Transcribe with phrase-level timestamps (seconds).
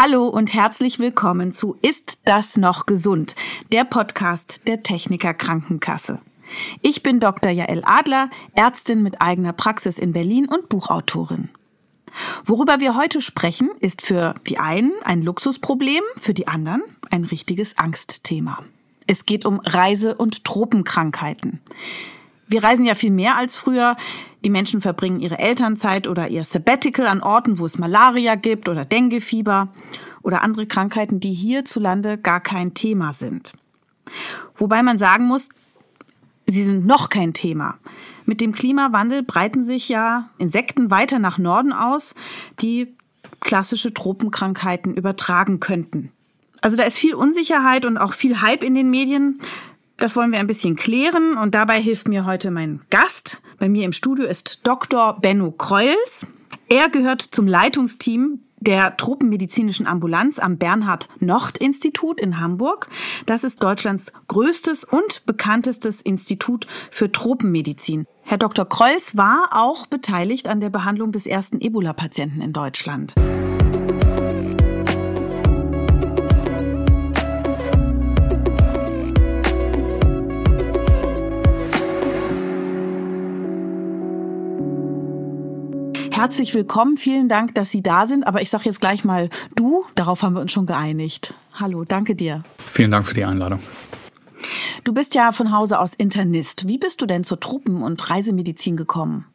[0.00, 3.34] Hallo und herzlich willkommen zu Ist das noch gesund?
[3.72, 6.20] Der Podcast der Techniker Krankenkasse.
[6.82, 7.50] Ich bin Dr.
[7.50, 11.48] Jael Adler, Ärztin mit eigener Praxis in Berlin und Buchautorin.
[12.44, 17.76] Worüber wir heute sprechen, ist für die einen ein Luxusproblem, für die anderen ein richtiges
[17.76, 18.62] Angstthema.
[19.08, 21.60] Es geht um Reise- und Tropenkrankheiten.
[22.46, 23.96] Wir reisen ja viel mehr als früher.
[24.44, 28.84] Die Menschen verbringen ihre Elternzeit oder ihr Sabbatical an Orten, wo es Malaria gibt oder
[28.84, 29.68] Denguefieber
[30.22, 33.52] oder andere Krankheiten, die hierzulande gar kein Thema sind.
[34.56, 35.48] Wobei man sagen muss,
[36.46, 37.78] sie sind noch kein Thema.
[38.24, 42.14] Mit dem Klimawandel breiten sich ja Insekten weiter nach Norden aus,
[42.60, 42.94] die
[43.40, 46.12] klassische Tropenkrankheiten übertragen könnten.
[46.60, 49.40] Also da ist viel Unsicherheit und auch viel Hype in den Medien.
[49.96, 53.40] Das wollen wir ein bisschen klären und dabei hilft mir heute mein Gast.
[53.58, 55.18] Bei mir im Studio ist Dr.
[55.20, 56.26] Benno Kreuls.
[56.68, 62.88] Er gehört zum Leitungsteam der Tropenmedizinischen Ambulanz am Bernhard-Nocht-Institut in Hamburg.
[63.26, 68.06] Das ist Deutschlands größtes und bekanntestes Institut für Tropenmedizin.
[68.22, 68.68] Herr Dr.
[68.68, 73.14] Kreuls war auch beteiligt an der Behandlung des ersten Ebola-Patienten in Deutschland.
[86.18, 86.96] Herzlich willkommen.
[86.96, 88.26] Vielen Dank, dass Sie da sind.
[88.26, 89.84] Aber ich sage jetzt gleich mal du.
[89.94, 91.32] Darauf haben wir uns schon geeinigt.
[91.54, 92.42] Hallo, danke dir.
[92.58, 93.60] Vielen Dank für die Einladung.
[94.82, 96.66] Du bist ja von Hause aus Internist.
[96.66, 99.26] Wie bist du denn zur Truppen- und Reisemedizin gekommen?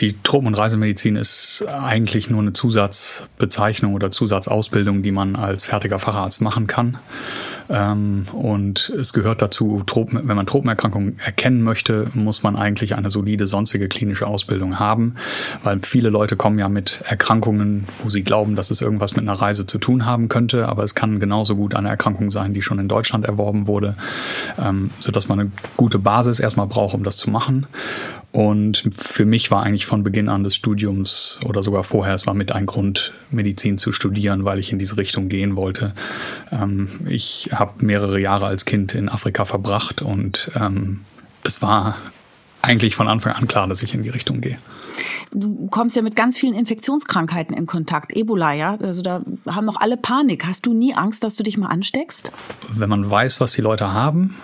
[0.00, 5.98] Die Tropen- und Reisemedizin ist eigentlich nur eine Zusatzbezeichnung oder Zusatzausbildung, die man als fertiger
[5.98, 6.98] Facharzt machen kann.
[7.70, 13.46] Ähm, und es gehört dazu, wenn man Tropenerkrankungen erkennen möchte, muss man eigentlich eine solide
[13.46, 15.16] sonstige klinische Ausbildung haben,
[15.62, 19.38] weil viele Leute kommen ja mit Erkrankungen, wo sie glauben, dass es irgendwas mit einer
[19.38, 22.78] Reise zu tun haben könnte, aber es kann genauso gut eine Erkrankung sein, die schon
[22.78, 23.96] in Deutschland erworben wurde,
[24.58, 27.66] ähm, sodass man eine gute Basis erstmal braucht, um das zu machen.
[28.38, 32.34] Und für mich war eigentlich von Beginn an des Studiums oder sogar vorher, es war
[32.34, 35.92] mit ein Grund, Medizin zu studieren, weil ich in diese Richtung gehen wollte.
[36.52, 41.00] Ähm, ich habe mehrere Jahre als Kind in Afrika verbracht und ähm,
[41.42, 41.96] es war
[42.62, 44.58] eigentlich von Anfang an klar, dass ich in die Richtung gehe.
[45.32, 48.14] Du kommst ja mit ganz vielen Infektionskrankheiten in Kontakt.
[48.14, 48.76] Ebola, ja?
[48.80, 50.46] Also da haben noch alle Panik.
[50.46, 52.30] Hast du nie Angst, dass du dich mal ansteckst?
[52.68, 54.36] Wenn man weiß, was die Leute haben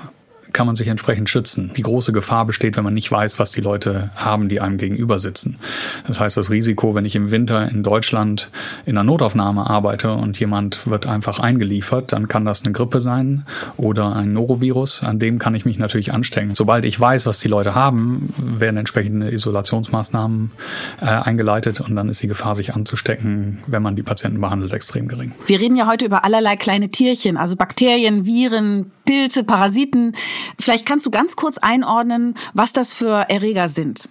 [0.54, 1.72] kann man sich entsprechend schützen.
[1.76, 5.18] Die große Gefahr besteht, wenn man nicht weiß, was die Leute haben, die einem gegenüber
[5.18, 5.58] sitzen.
[6.06, 8.50] Das heißt, das Risiko, wenn ich im Winter in Deutschland
[8.86, 13.44] in einer Notaufnahme arbeite und jemand wird einfach eingeliefert, dann kann das eine Grippe sein
[13.76, 16.54] oder ein Norovirus, an dem kann ich mich natürlich anstecken.
[16.54, 20.52] Sobald ich weiß, was die Leute haben, werden entsprechende Isolationsmaßnahmen
[21.00, 25.08] äh, eingeleitet und dann ist die Gefahr, sich anzustecken, wenn man die Patienten behandelt, extrem
[25.08, 25.32] gering.
[25.46, 30.14] Wir reden ja heute über allerlei kleine Tierchen, also Bakterien, Viren, Pilze, Parasiten.
[30.58, 34.08] Vielleicht kannst du ganz kurz einordnen, was das für Erreger sind.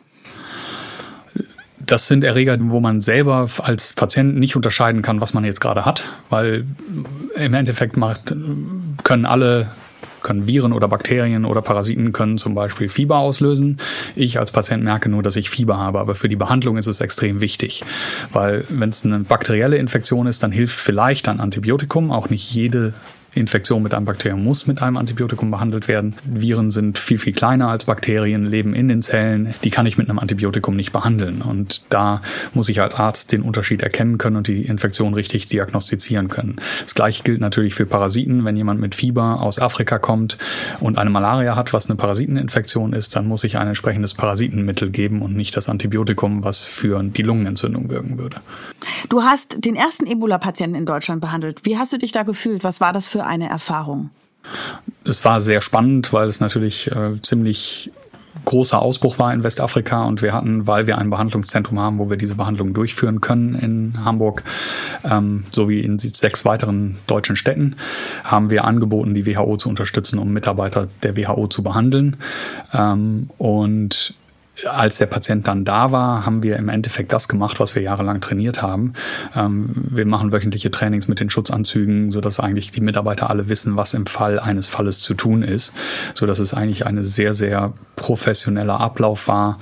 [1.86, 5.84] Das sind Erreger, wo man selber als Patient nicht unterscheiden kann, was man jetzt gerade
[5.84, 6.66] hat, weil
[7.36, 8.34] im Endeffekt macht,
[9.04, 9.70] können alle
[10.24, 13.78] können Viren oder Bakterien oder Parasiten können zum Beispiel Fieber auslösen.
[14.16, 17.02] Ich als Patient merke nur, dass ich Fieber habe, aber für die Behandlung ist es
[17.02, 17.84] extrem wichtig,
[18.32, 22.12] weil wenn es eine bakterielle Infektion ist, dann hilft vielleicht ein Antibiotikum.
[22.12, 22.94] Auch nicht jede
[23.36, 26.16] Infektion mit einem Bakterium muss mit einem Antibiotikum behandelt werden.
[26.24, 29.54] Viren sind viel, viel kleiner als Bakterien, leben in den Zellen.
[29.64, 31.42] Die kann ich mit einem Antibiotikum nicht behandeln.
[31.42, 32.22] Und da
[32.54, 36.58] muss ich als Arzt den Unterschied erkennen können und die Infektion richtig diagnostizieren können.
[36.84, 38.46] Das gleiche gilt natürlich für Parasiten.
[38.46, 40.38] Wenn jemand mit Fieber aus Afrika kommt
[40.80, 45.22] und eine Malaria hat, was eine Parasiteninfektion ist, dann muss ich ein entsprechendes Parasitenmittel geben
[45.22, 48.38] und nicht das Antibiotikum, was für die Lungenentzündung wirken würde.
[49.10, 51.62] Du hast den ersten Ebola-Patienten in Deutschland behandelt.
[51.64, 52.64] Wie hast du dich da gefühlt?
[52.64, 54.10] Was war das für eine Erfahrung?
[55.06, 57.92] Es war sehr spannend, weil es natürlich äh, ziemlich
[58.46, 62.18] großer Ausbruch war in Westafrika und wir hatten, weil wir ein Behandlungszentrum haben, wo wir
[62.18, 64.44] diese Behandlung durchführen können in Hamburg,
[65.04, 67.76] ähm, sowie in sechs weiteren deutschen Städten,
[68.24, 72.18] haben wir angeboten, die WHO zu unterstützen, um Mitarbeiter der WHO zu behandeln.
[72.74, 74.16] Ähm, und
[74.70, 78.22] als der Patient dann da war, haben wir im Endeffekt das gemacht, was wir jahrelang
[78.22, 78.94] trainiert haben.
[79.36, 83.76] Ähm, wir machen wöchentliche Trainings mit den Schutzanzügen, so dass eigentlich die Mitarbeiter alle wissen,
[83.76, 85.74] was im Fall eines Falles zu tun ist,
[86.14, 89.60] so dass es eigentlich eine sehr, sehr professioneller Ablauf war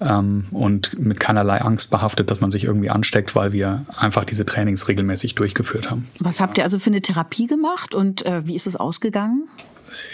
[0.00, 4.46] ähm, und mit keinerlei Angst behaftet, dass man sich irgendwie ansteckt, weil wir einfach diese
[4.46, 6.08] Trainings regelmäßig durchgeführt haben.
[6.20, 9.48] Was habt ihr also für eine Therapie gemacht und äh, wie ist es ausgegangen?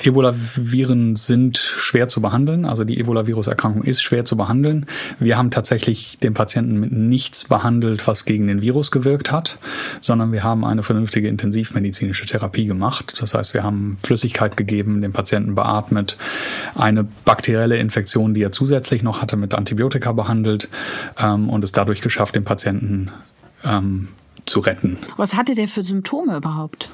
[0.03, 2.65] Ebola-Viren sind schwer zu behandeln.
[2.65, 4.87] Also die Ebola-Virus-Erkrankung ist schwer zu behandeln.
[5.19, 9.59] Wir haben tatsächlich den Patienten mit nichts behandelt, was gegen den Virus gewirkt hat,
[10.01, 13.15] sondern wir haben eine vernünftige intensivmedizinische Therapie gemacht.
[13.21, 16.17] Das heißt, wir haben Flüssigkeit gegeben, den Patienten beatmet,
[16.75, 20.69] eine bakterielle Infektion, die er zusätzlich noch hatte, mit Antibiotika behandelt
[21.19, 23.11] ähm, und es dadurch geschafft, den Patienten
[23.65, 24.09] ähm,
[24.45, 24.99] zu retten.
[25.17, 26.89] Was hatte der für Symptome überhaupt?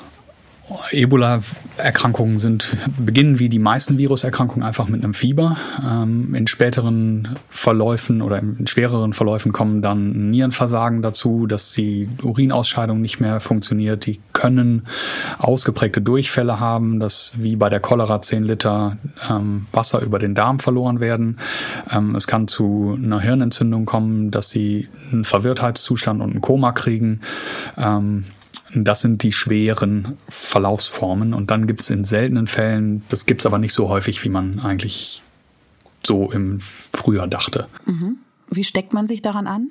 [0.91, 2.69] Ebola-Erkrankungen sind,
[2.99, 5.57] beginnen wie die meisten Viruserkrankungen einfach mit einem Fieber.
[5.85, 13.01] Ähm, in späteren Verläufen oder in schwereren Verläufen kommen dann Nierenversagen dazu, dass die Urinausscheidung
[13.01, 14.07] nicht mehr funktioniert.
[14.07, 14.87] Die können
[15.39, 18.97] ausgeprägte Durchfälle haben, dass wie bei der Cholera 10 Liter
[19.29, 21.39] ähm, Wasser über den Darm verloren werden.
[21.91, 27.21] Ähm, es kann zu einer Hirnentzündung kommen, dass sie einen Verwirrtheitszustand und ein Koma kriegen.
[28.75, 31.35] Das sind die schweren Verlaufsformen.
[31.35, 34.29] Und dann gibt es in seltenen Fällen, das gibt es aber nicht so häufig, wie
[34.29, 35.23] man eigentlich
[36.05, 37.67] so im Frühjahr dachte.
[37.87, 38.19] Mhm.
[38.51, 39.71] Wie steckt man sich daran an?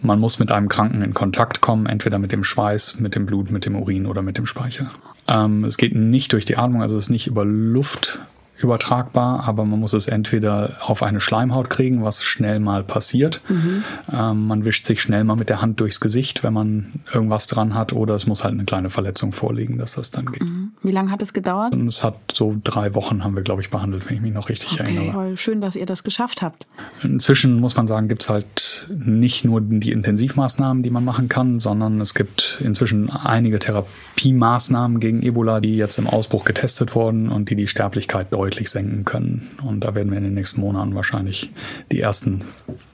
[0.00, 3.50] Man muss mit einem Kranken in Kontakt kommen, entweder mit dem Schweiß, mit dem Blut,
[3.50, 4.90] mit dem Urin oder mit dem Speichel.
[5.26, 8.18] Ähm, es geht nicht durch die Atmung, also es ist nicht über Luft
[8.56, 13.40] übertragbar, aber man muss es entweder auf eine Schleimhaut kriegen, was schnell mal passiert.
[13.48, 13.82] Mhm.
[14.12, 17.74] Ähm, man wischt sich schnell mal mit der Hand durchs Gesicht, wenn man irgendwas dran
[17.74, 20.42] hat, oder es muss halt eine kleine Verletzung vorliegen, dass das dann geht.
[20.42, 20.72] Mhm.
[20.82, 21.72] Wie lange hat es gedauert?
[21.72, 24.48] Und es hat so drei Wochen haben wir, glaube ich, behandelt, wenn ich mich noch
[24.48, 25.12] richtig okay, erinnere.
[25.12, 25.36] Toll.
[25.36, 26.66] Schön, dass ihr das geschafft habt.
[27.02, 31.58] Inzwischen muss man sagen, gibt es halt nicht nur die Intensivmaßnahmen, die man machen kann,
[31.58, 37.50] sondern es gibt inzwischen einige Therapiemaßnahmen gegen Ebola, die jetzt im Ausbruch getestet wurden und
[37.50, 39.40] die die Sterblichkeit deutlich deutlich senken können.
[39.64, 41.50] Und da werden wir in den nächsten Monaten wahrscheinlich
[41.90, 42.42] die ersten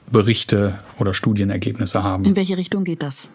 [0.09, 2.23] Berichte oder Studienergebnisse haben.
[2.23, 3.29] In welche Richtung geht das?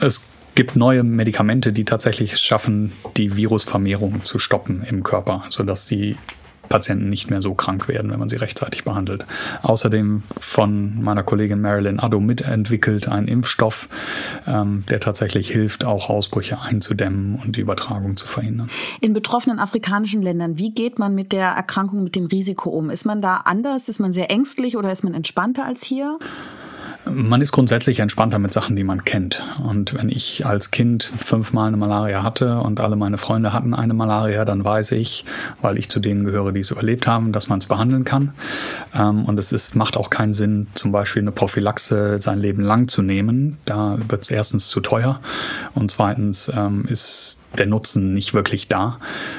[0.00, 0.22] Es
[0.54, 6.16] gibt neue Medikamente, die tatsächlich schaffen, die Virusvermehrung zu stoppen im Körper, sodass die
[6.68, 9.26] Patienten nicht mehr so krank werden, wenn man sie rechtzeitig behandelt.
[9.62, 13.88] Außerdem von meiner Kollegin Marilyn Addo mitentwickelt ein Impfstoff,
[14.46, 18.70] ähm, der tatsächlich hilft, auch Ausbrüche einzudämmen und die Übertragung zu verhindern.
[19.00, 22.90] In betroffenen afrikanischen Ländern, wie geht man mit der Erkrankung, mit dem Risiko um?
[22.90, 23.88] Ist man da anders?
[23.88, 26.18] Ist man sehr ängstlich oder ist man entspannter als hier?
[27.04, 29.42] Man ist grundsätzlich entspannter mit Sachen, die man kennt.
[29.62, 33.92] Und wenn ich als Kind fünfmal eine Malaria hatte und alle meine Freunde hatten eine
[33.92, 35.24] Malaria, dann weiß ich,
[35.60, 38.34] weil ich zu denen gehöre, die es überlebt haben, dass man es behandeln kann.
[38.94, 42.86] Ähm, und es ist, macht auch keinen Sinn, zum Beispiel eine Prophylaxe sein Leben lang
[42.86, 43.58] zu nehmen.
[43.64, 45.20] Da wird es erstens zu teuer
[45.74, 48.98] und zweitens ähm, ist der Nutzen nicht wirklich da,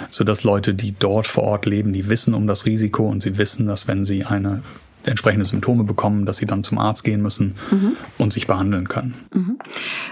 [0.09, 3.37] so dass Leute, die dort vor Ort leben, die wissen um das Risiko und sie
[3.37, 4.61] wissen, dass wenn sie eine
[5.05, 7.97] entsprechende Symptome bekommen, dass sie dann zum Arzt gehen müssen mhm.
[8.17, 9.13] und sich behandeln können.
[9.33, 9.59] Mhm.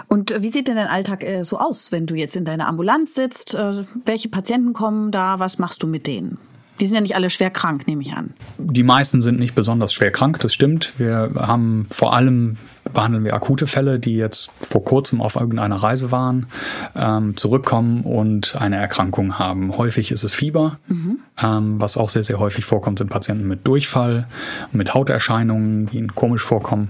[0.08, 3.16] Und wie sieht denn dein Alltag äh, so aus, wenn du jetzt in deiner Ambulanz
[3.16, 3.56] sitzt?
[3.56, 5.40] Äh, welche Patienten kommen da?
[5.40, 6.38] Was machst du mit denen?
[6.80, 8.34] Die sind ja nicht alle schwer krank, nehme ich an.
[8.58, 10.94] Die meisten sind nicht besonders schwer krank, das stimmt.
[10.98, 12.58] Wir haben vor allem
[12.94, 16.48] behandeln wir akute Fälle, die jetzt vor kurzem auf irgendeiner Reise waren,
[16.96, 19.78] ähm, zurückkommen und eine Erkrankung haben.
[19.78, 21.20] Häufig ist es Fieber, mhm.
[21.42, 24.28] ähm, was auch sehr, sehr häufig vorkommt, sind Patienten mit Durchfall,
[24.72, 26.90] mit Hauterscheinungen, die ihnen komisch vorkommen.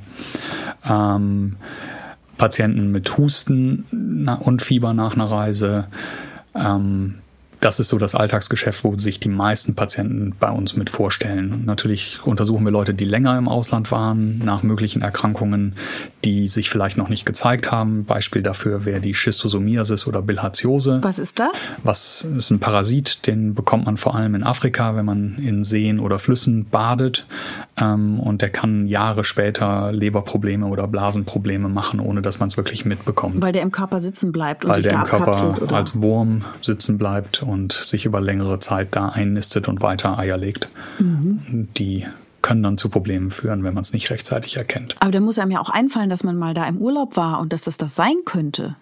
[0.88, 1.58] Ähm,
[2.38, 5.86] Patienten mit Husten und Fieber nach einer Reise.
[6.56, 7.21] Ähm,
[7.62, 11.64] das ist so das Alltagsgeschäft, wo sich die meisten Patienten bei uns mit vorstellen.
[11.66, 15.76] natürlich untersuchen wir Leute, die länger im Ausland waren, nach möglichen Erkrankungen,
[16.26, 18.06] die sich vielleicht noch nicht gezeigt haben.
[18.06, 21.00] Beispiel dafür wäre die Schistosomiasis oder Bilharziose.
[21.04, 21.52] Was ist das?
[21.84, 26.00] Was ist ein Parasit, den bekommt man vor allem in Afrika, wenn man in Seen
[26.00, 27.28] oder Flüssen badet.
[27.78, 32.86] Ähm, und der kann Jahre später Leberprobleme oder Blasenprobleme machen, ohne dass man es wirklich
[32.86, 33.40] mitbekommt.
[33.40, 35.76] Weil der im Körper sitzen bleibt und Weil der im Körper oder?
[35.76, 40.70] als Wurm sitzen bleibt und sich über längere Zeit da einnistet und weiter Eier legt.
[41.00, 41.68] Mhm.
[41.78, 42.08] Die
[42.42, 44.96] können dann zu Problemen führen, wenn man es nicht rechtzeitig erkennt.
[45.00, 47.54] Aber da muss einem ja auch einfallen, dass man mal da im Urlaub war und
[47.54, 48.76] dass das das sein könnte.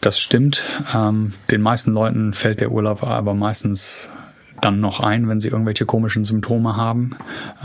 [0.00, 0.62] Das stimmt.
[0.94, 4.08] Ähm, den meisten Leuten fällt der Urlaub aber meistens
[4.60, 7.16] dann noch ein, wenn sie irgendwelche komischen Symptome haben.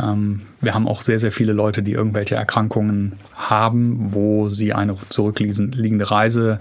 [0.01, 4.95] Ähm, wir haben auch sehr, sehr viele Leute, die irgendwelche Erkrankungen haben, wo sie eine
[5.09, 6.59] zurückliegende Reise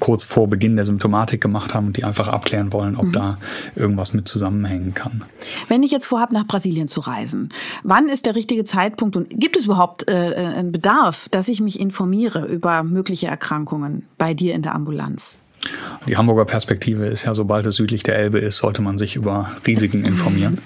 [0.00, 3.12] kurz vor Beginn der Symptomatik gemacht haben und die einfach abklären wollen, ob mhm.
[3.12, 3.38] da
[3.74, 5.24] irgendwas mit zusammenhängen kann.
[5.68, 7.50] Wenn ich jetzt vorhabe, nach Brasilien zu reisen,
[7.82, 11.80] wann ist der richtige Zeitpunkt und gibt es überhaupt äh, einen Bedarf, dass ich mich
[11.80, 15.38] informiere über mögliche Erkrankungen bei dir in der Ambulanz?
[16.06, 19.50] Die Hamburger Perspektive ist ja, sobald es südlich der Elbe ist, sollte man sich über
[19.66, 20.58] Risiken informieren.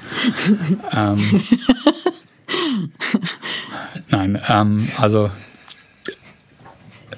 [0.92, 1.42] ähm,
[4.10, 5.30] nein, ähm, also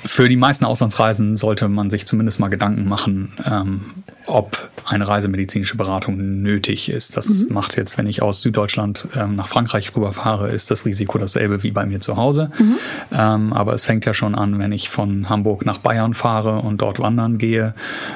[0.05, 3.81] für die meisten Auslandsreisen sollte man sich zumindest mal Gedanken machen, ähm,
[4.27, 7.17] ob eine reisemedizinische Beratung nötig ist.
[7.17, 7.55] Das mhm.
[7.55, 11.71] macht jetzt, wenn ich aus Süddeutschland ähm, nach Frankreich rüberfahre, ist das Risiko dasselbe wie
[11.71, 12.51] bei mir zu Hause.
[12.59, 12.77] Mhm.
[13.13, 16.81] Ähm, aber es fängt ja schon an, wenn ich von Hamburg nach Bayern fahre und
[16.83, 17.75] dort wandern gehe,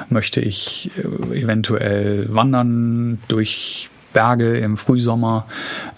[0.09, 5.45] möchte ich äh, eventuell wandern durch Berge im Frühsommer,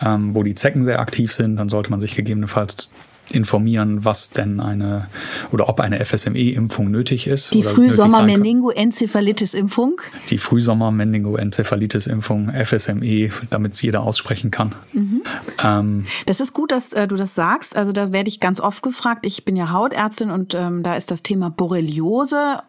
[0.02, 2.90] ähm, wo die Zecken sehr aktiv sind, dann sollte man sich gegebenenfalls
[3.32, 5.08] informieren, was denn eine
[5.52, 7.54] oder ob eine FSME-Impfung nötig ist.
[7.54, 10.02] Die Frühsommer-Meningoenzephalitis-Impfung?
[10.30, 14.76] Die Frühsommer-Meningoenzephalitis-Impfung, FSME, damit es jeder aussprechen kann.
[14.94, 15.24] Mhm.
[15.64, 17.76] Ähm, das ist gut, dass äh, du das sagst.
[17.76, 19.26] Also da werde ich ganz oft gefragt.
[19.26, 22.60] Ich bin ja Hautärztin und ähm, da ist das Thema Borreliose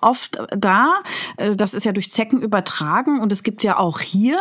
[0.00, 0.94] oft da.
[1.36, 4.38] Äh, das ist ja durch Zecken übertragen und es gibt ja auch hier.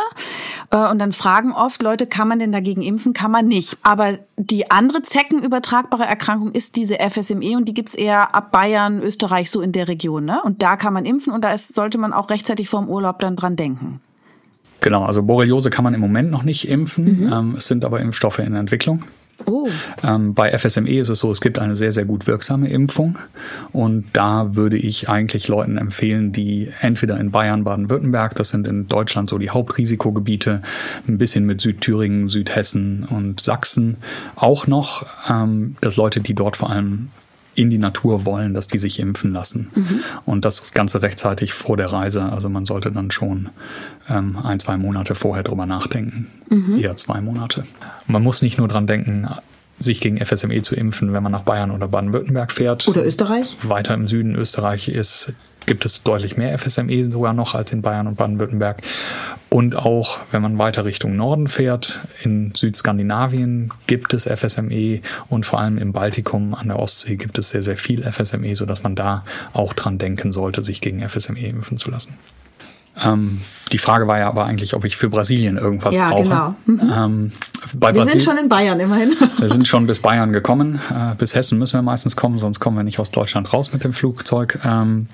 [0.71, 3.13] Äh, und dann fragen oft Leute, kann man denn dagegen impfen?
[3.13, 3.77] Kann man nicht.
[3.83, 9.51] Aber die andere zeckenübertragbare Erkrankung ist diese FSME und die gibt's eher ab Bayern, Österreich,
[9.51, 10.25] so in der Region.
[10.25, 10.41] Ne?
[10.43, 13.19] Und da kann man impfen und da ist, sollte man auch rechtzeitig vor dem Urlaub
[13.19, 14.01] dann dran denken.
[14.81, 17.25] Genau, also Borreliose kann man im Moment noch nicht impfen.
[17.25, 17.33] Mhm.
[17.33, 19.03] Ähm, es sind aber Impfstoffe in Entwicklung.
[19.45, 19.67] Oh.
[20.03, 23.17] Ähm, bei FSME ist es so, es gibt eine sehr, sehr gut wirksame Impfung.
[23.71, 28.87] Und da würde ich eigentlich Leuten empfehlen, die entweder in Bayern, Baden-Württemberg, das sind in
[28.87, 30.61] Deutschland so die Hauptrisikogebiete,
[31.07, 33.97] ein bisschen mit Südthüringen, Südhessen und Sachsen
[34.35, 37.09] auch noch, ähm, dass Leute, die dort vor allem
[37.55, 39.69] in die Natur wollen, dass die sich impfen lassen.
[39.75, 39.99] Mhm.
[40.25, 42.23] Und das Ganze rechtzeitig vor der Reise.
[42.23, 43.49] Also man sollte dann schon
[44.09, 46.27] ähm, ein, zwei Monate vorher drüber nachdenken.
[46.49, 46.79] Mhm.
[46.79, 47.63] Eher zwei Monate.
[48.07, 49.27] Man muss nicht nur dran denken,
[49.79, 52.87] sich gegen FSME zu impfen, wenn man nach Bayern oder Baden-Württemberg fährt.
[52.87, 53.57] Oder Österreich.
[53.63, 55.33] Weiter im Süden Österreich ist,
[55.65, 58.81] gibt es deutlich mehr FSME sogar noch als in Bayern und Baden-Württemberg.
[59.49, 65.59] Und auch, wenn man weiter Richtung Norden fährt, in Südskandinavien gibt es FSME und vor
[65.59, 69.23] allem im Baltikum an der Ostsee gibt es sehr, sehr viel FSME, sodass man da
[69.53, 72.17] auch dran denken sollte, sich gegen FSME impfen zu lassen.
[73.01, 76.23] Ähm, die Frage war ja aber eigentlich, ob ich für Brasilien irgendwas ja, brauche.
[76.23, 76.55] Genau.
[76.65, 76.81] Mhm.
[76.93, 77.31] Ähm,
[77.73, 79.15] wir Brasil sind schon in Bayern immerhin.
[79.39, 80.79] wir sind schon bis Bayern gekommen.
[80.91, 83.83] Äh, bis Hessen müssen wir meistens kommen, sonst kommen wir nicht aus Deutschland raus mit
[83.83, 84.59] dem Flugzeug.
[84.63, 85.07] Ähm,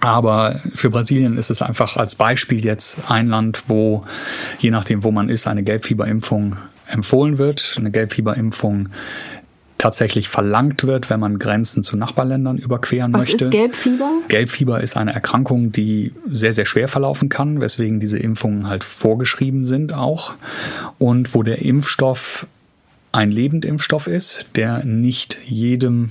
[0.00, 4.04] aber für Brasilien ist es einfach als Beispiel jetzt ein Land, wo
[4.58, 7.74] je nachdem, wo man ist, eine Gelbfieberimpfung empfohlen wird.
[7.78, 8.90] Eine Gelbfieberimpfung
[9.80, 13.36] tatsächlich verlangt wird, wenn man Grenzen zu Nachbarländern überqueren Was möchte.
[13.36, 14.10] Was ist Gelbfieber?
[14.28, 19.64] Gelbfieber ist eine Erkrankung, die sehr, sehr schwer verlaufen kann, weswegen diese Impfungen halt vorgeschrieben
[19.64, 20.34] sind auch.
[20.98, 22.46] Und wo der Impfstoff
[23.10, 26.10] ein Lebendimpfstoff ist, der nicht jedem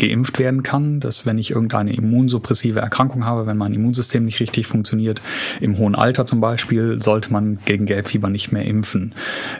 [0.00, 4.66] geimpft werden kann, dass wenn ich irgendeine immunsuppressive Erkrankung habe, wenn mein Immunsystem nicht richtig
[4.66, 5.20] funktioniert,
[5.60, 9.14] im hohen Alter zum Beispiel, sollte man gegen Gelbfieber nicht mehr impfen.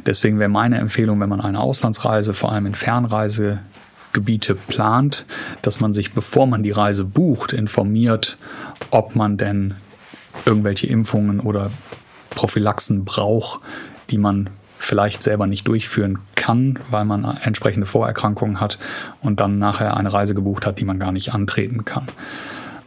[0.07, 5.27] Deswegen wäre meine Empfehlung, wenn man eine Auslandsreise, vor allem in Fernreisegebiete plant,
[5.61, 8.39] dass man sich, bevor man die Reise bucht, informiert,
[8.91, 9.75] ob man denn
[10.47, 11.71] irgendwelche Impfungen oder
[12.31, 13.61] Prophylaxen braucht,
[14.09, 14.49] die man
[14.81, 18.79] vielleicht selber nicht durchführen kann, weil man entsprechende Vorerkrankungen hat
[19.21, 22.07] und dann nachher eine Reise gebucht hat, die man gar nicht antreten kann.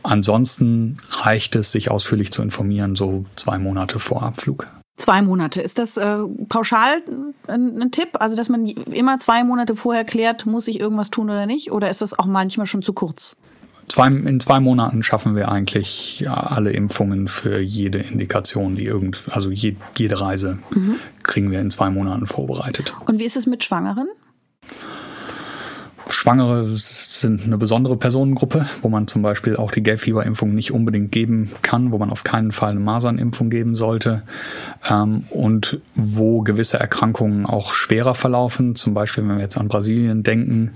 [0.02, 4.68] Ansonsten reicht es, sich ausführlich zu informieren, so zwei Monate vor Abflug.
[4.98, 5.62] Zwei Monate.
[5.62, 6.18] Ist das äh,
[6.50, 7.02] pauschal
[7.48, 8.10] ein, ein, Tipp?
[8.20, 11.72] Also, dass man immer zwei Monate vorher klärt, muss ich irgendwas tun oder nicht?
[11.72, 13.36] Oder ist das auch manchmal schon zu kurz?
[13.94, 19.22] Zwei, in zwei Monaten schaffen wir eigentlich ja, alle Impfungen für jede Indikation, die irgend,
[19.30, 20.96] also je, jede Reise mhm.
[21.22, 22.92] kriegen wir in zwei Monaten vorbereitet.
[23.06, 24.08] Und wie ist es mit Schwangeren?
[26.24, 31.52] Schwangere sind eine besondere Personengruppe, wo man zum Beispiel auch die Gelbfieberimpfung nicht unbedingt geben
[31.64, 34.22] kann, wo man auf keinen Fall eine Masernimpfung geben sollte
[34.90, 38.78] ähm, und wo gewisse Erkrankungen auch schwerer verlaufen.
[38.78, 40.72] Zum Beispiel, wenn wir jetzt an Brasilien denken,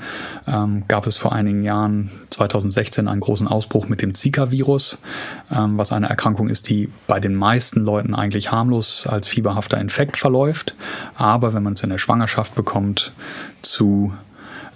[0.47, 4.99] ähm, gab es vor einigen Jahren, 2016, einen großen Ausbruch mit dem Zika-Virus,
[5.49, 10.17] ähm, was eine Erkrankung ist, die bei den meisten Leuten eigentlich harmlos als fieberhafter Infekt
[10.17, 10.75] verläuft,
[11.15, 13.13] aber wenn man es in der Schwangerschaft bekommt,
[13.61, 14.11] zu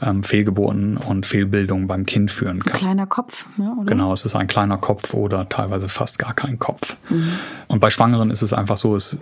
[0.01, 2.74] ähm, Fehlgeburten und Fehlbildungen beim Kind führen kann.
[2.74, 3.86] Ein kleiner Kopf, ja, oder?
[3.86, 6.98] Genau, es ist ein kleiner Kopf oder teilweise fast gar kein Kopf.
[7.10, 7.34] Mhm.
[7.67, 9.20] Und bei Schwangeren ist es einfach so, es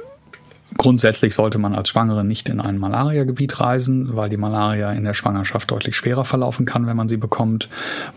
[0.80, 5.14] Grundsätzlich sollte man als Schwangere nicht in ein Malariagebiet reisen, weil die Malaria in der
[5.14, 7.68] Schwangerschaft deutlich schwerer verlaufen kann, wenn man sie bekommt,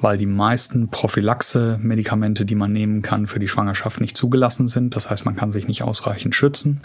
[0.00, 4.94] weil die meisten Prophylaxe-Medikamente, die man nehmen kann, für die Schwangerschaft nicht zugelassen sind.
[4.94, 6.82] Das heißt, man kann sich nicht ausreichend schützen.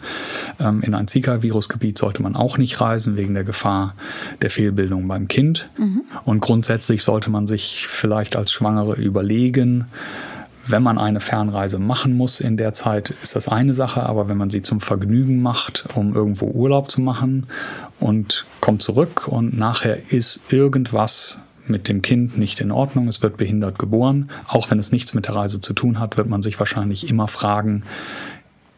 [0.60, 3.93] Ähm, in ein Zika-Virusgebiet sollte man auch nicht reisen, wegen der Gefahr
[4.41, 5.69] der Fehlbildung beim Kind.
[5.77, 6.01] Mhm.
[6.24, 9.86] Und grundsätzlich sollte man sich vielleicht als Schwangere überlegen,
[10.69, 14.38] wenn man eine Fernreise machen muss in der Zeit, ist das eine Sache, aber wenn
[14.38, 17.47] man sie zum Vergnügen macht, um irgendwo Urlaub zu machen
[18.00, 23.38] und kommt zurück und nachher ist irgendwas mit dem Kind nicht in Ordnung, es wird
[23.38, 24.29] behindert geboren.
[24.47, 27.27] Auch wenn es nichts mit der Reise zu tun hat, wird man sich wahrscheinlich immer
[27.27, 27.83] fragen,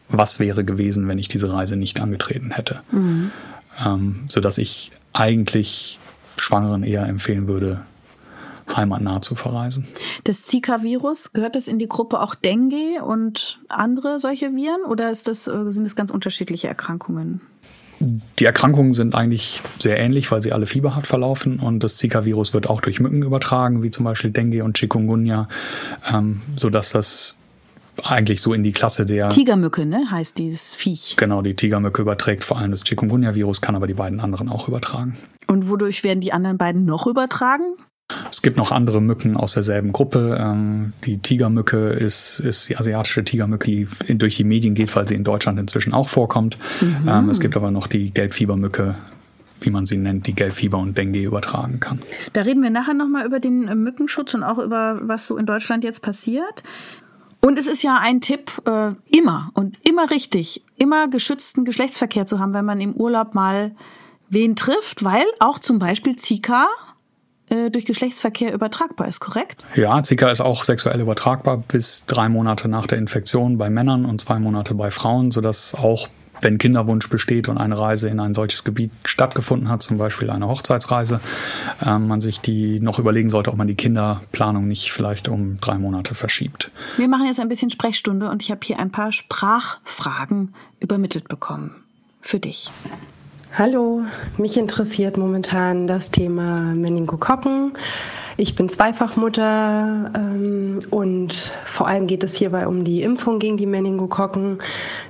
[0.08, 2.80] was wäre gewesen, wenn ich diese Reise nicht angetreten hätte.
[2.90, 3.30] Mhm.
[3.84, 5.98] Ähm, sodass ich eigentlich
[6.36, 7.82] Schwangeren eher empfehlen würde,
[8.76, 9.86] heimatnah zu verreisen.
[10.24, 15.28] Das Zika-Virus, gehört das in die Gruppe auch Dengue und andere solche Viren oder ist
[15.28, 17.40] das, äh, sind das ganz unterschiedliche Erkrankungen?
[18.38, 22.66] Die Erkrankungen sind eigentlich sehr ähnlich, weil sie alle fieberhaft verlaufen und das Zika-Virus wird
[22.68, 25.48] auch durch Mücken übertragen, wie zum Beispiel Dengue und Chikungunya,
[26.10, 27.36] ähm, sodass das
[28.02, 31.16] eigentlich so in die Klasse der Tigermücke, ne, heißt dieses Viech.
[31.18, 35.16] Genau, die Tigermücke überträgt vor allem das Chikungunya-Virus, kann aber die beiden anderen auch übertragen.
[35.46, 37.74] Und wodurch werden die anderen beiden noch übertragen?
[38.30, 40.38] Es gibt noch andere Mücken aus derselben Gruppe.
[40.40, 45.14] Ähm, die Tigermücke ist, ist die asiatische Tigermücke, die durch die Medien geht, weil sie
[45.14, 46.58] in Deutschland inzwischen auch vorkommt.
[46.80, 47.08] Mhm.
[47.08, 48.94] Ähm, es gibt aber noch die Gelbfiebermücke,
[49.60, 52.00] wie man sie nennt, die Gelbfieber und Dengue übertragen kann.
[52.32, 55.46] Da reden wir nachher nochmal über den äh, Mückenschutz und auch über was so in
[55.46, 56.62] Deutschland jetzt passiert.
[57.40, 62.38] Und es ist ja ein Tipp, äh, immer und immer richtig, immer geschützten Geschlechtsverkehr zu
[62.38, 63.72] haben, wenn man im Urlaub mal
[64.28, 66.68] wen trifft, weil auch zum Beispiel Zika
[67.50, 69.64] äh, durch Geschlechtsverkehr übertragbar ist, korrekt?
[69.74, 74.20] Ja, Zika ist auch sexuell übertragbar bis drei Monate nach der Infektion bei Männern und
[74.20, 76.08] zwei Monate bei Frauen, sodass auch
[76.40, 80.48] wenn Kinderwunsch besteht und eine Reise in ein solches Gebiet stattgefunden hat, zum Beispiel eine
[80.48, 81.20] Hochzeitsreise,
[81.84, 85.76] äh, man sich die noch überlegen sollte, ob man die Kinderplanung nicht vielleicht um drei
[85.76, 86.70] Monate verschiebt.
[86.96, 91.74] Wir machen jetzt ein bisschen Sprechstunde und ich habe hier ein paar Sprachfragen übermittelt bekommen.
[92.22, 92.70] Für dich.
[93.52, 94.02] Hallo,
[94.38, 97.72] mich interessiert momentan das Thema Meningokokken.
[98.40, 103.66] Ich bin Zweifachmutter ähm, und vor allem geht es hierbei um die Impfung gegen die
[103.66, 104.60] Meningokokken.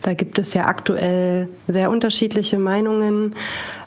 [0.03, 3.37] Da gibt es ja aktuell sehr unterschiedliche Meinungen,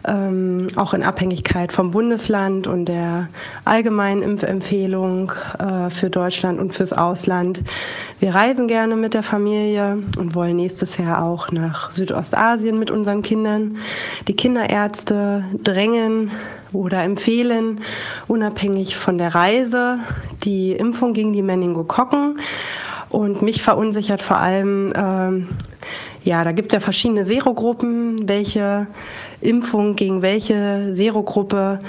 [0.08, 3.28] ähm, auch in Abhängigkeit vom Bundesland und der
[3.66, 7.64] allgemeinen Impfempfehlung äh, für Deutschland und fürs Ausland.
[8.22, 13.22] Wir reisen gerne mit der Familie und wollen nächstes Jahr auch nach Südostasien mit unseren
[13.24, 13.76] Kindern.
[14.30, 16.32] Die Kinderärzte drängen
[16.74, 17.82] oder empfehlen,
[18.28, 20.00] unabhängig von der Reise,
[20.44, 22.40] die Impfung gegen die Meningokokken.
[23.10, 25.50] Und mich verunsichert vor allem, ähm,
[26.24, 28.28] ja, da gibt es ja verschiedene Serogruppen.
[28.28, 28.88] Welche
[29.42, 31.80] Impfung gegen welche Serogruppe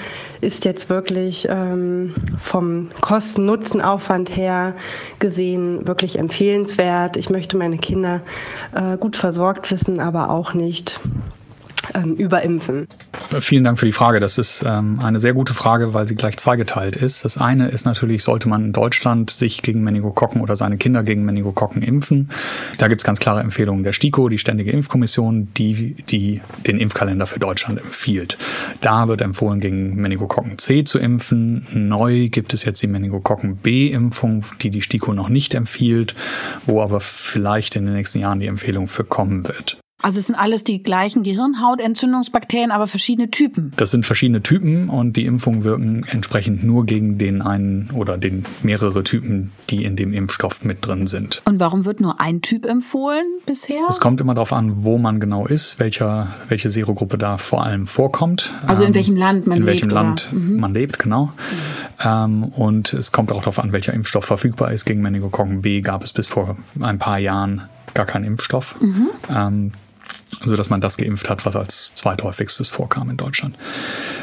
[0.41, 4.75] ist jetzt wirklich ähm, vom Kosten-Nutzen-Aufwand her
[5.19, 7.17] gesehen wirklich empfehlenswert?
[7.17, 8.21] Ich möchte meine Kinder
[8.75, 10.99] äh, gut versorgt wissen, aber auch nicht
[11.93, 12.87] ähm, überimpfen?
[13.39, 14.19] Vielen Dank für die Frage.
[14.19, 17.25] Das ist ähm, eine sehr gute Frage, weil sie gleich zweigeteilt ist.
[17.25, 21.25] Das eine ist natürlich, sollte man in Deutschland sich gegen Meningokokken oder seine Kinder gegen
[21.25, 22.29] Meningokokken impfen.
[22.77, 27.25] Da gibt es ganz klare Empfehlungen der STIKO, die Ständige Impfkommission, die, die den Impfkalender
[27.25, 28.37] für Deutschland empfiehlt.
[28.81, 31.67] Da wird empfohlen, gegen Meningokokken C zu impfen.
[31.73, 36.15] Neu gibt es jetzt die Meningokokken B-Impfung, die die STIKO noch nicht empfiehlt,
[36.65, 39.77] wo aber vielleicht in den nächsten Jahren die Empfehlung für kommen wird.
[40.01, 43.71] Also es sind alles die gleichen Gehirnhautentzündungsbakterien, aber verschiedene Typen.
[43.77, 48.45] Das sind verschiedene Typen und die Impfungen wirken entsprechend nur gegen den einen oder den
[48.61, 51.41] mehrere Typen, die in dem Impfstoff mit drin sind.
[51.45, 53.83] Und warum wird nur ein Typ empfohlen bisher?
[53.89, 57.87] Es kommt immer darauf an, wo man genau ist, welcher, welche Serogruppe da vor allem
[57.87, 58.53] vorkommt.
[58.67, 59.67] Also in ähm, welchem Land man lebt.
[59.67, 59.95] In welchem oder?
[59.95, 60.59] Land mhm.
[60.59, 61.25] man lebt, genau.
[61.25, 61.31] Mhm.
[62.03, 64.85] Ähm, und es kommt auch darauf an, welcher Impfstoff verfügbar ist.
[64.85, 68.79] Gegen Meningokokken B gab es bis vor ein paar Jahren gar keinen Impfstoff.
[68.81, 69.09] Mhm.
[69.33, 69.71] Ähm,
[70.43, 73.57] so dass man das geimpft hat, was als zweithäufigstes vorkam in Deutschland.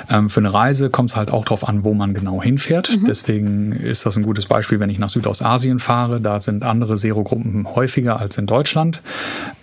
[0.08, 2.96] Ähm, für eine Reise kommt es halt auch darauf an, wo man genau hinfährt.
[2.96, 3.04] Mhm.
[3.06, 6.20] Deswegen ist das ein gutes Beispiel, wenn ich nach Südostasien fahre.
[6.20, 9.00] Da sind andere Serogruppen häufiger als in Deutschland.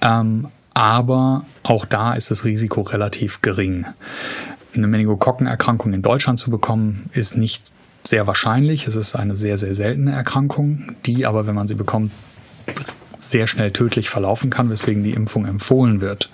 [0.01, 3.85] Ähm, aber auch da ist das Risiko relativ gering.
[4.73, 8.87] Eine Meningokokkenerkrankung in Deutschland zu bekommen, ist nicht sehr wahrscheinlich.
[8.87, 12.11] Es ist eine sehr, sehr seltene Erkrankung, die aber, wenn man sie bekommt,
[13.19, 16.29] sehr schnell tödlich verlaufen kann, weswegen die Impfung empfohlen wird.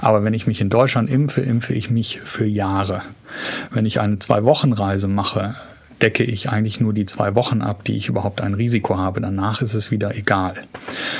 [0.00, 3.02] Aber wenn ich mich in Deutschland impfe, impfe ich mich für Jahre.
[3.70, 5.56] Wenn ich eine Zwei-Wochen-Reise mache,
[6.02, 9.20] decke ich eigentlich nur die zwei Wochen ab, die ich überhaupt ein Risiko habe.
[9.20, 10.54] Danach ist es wieder egal.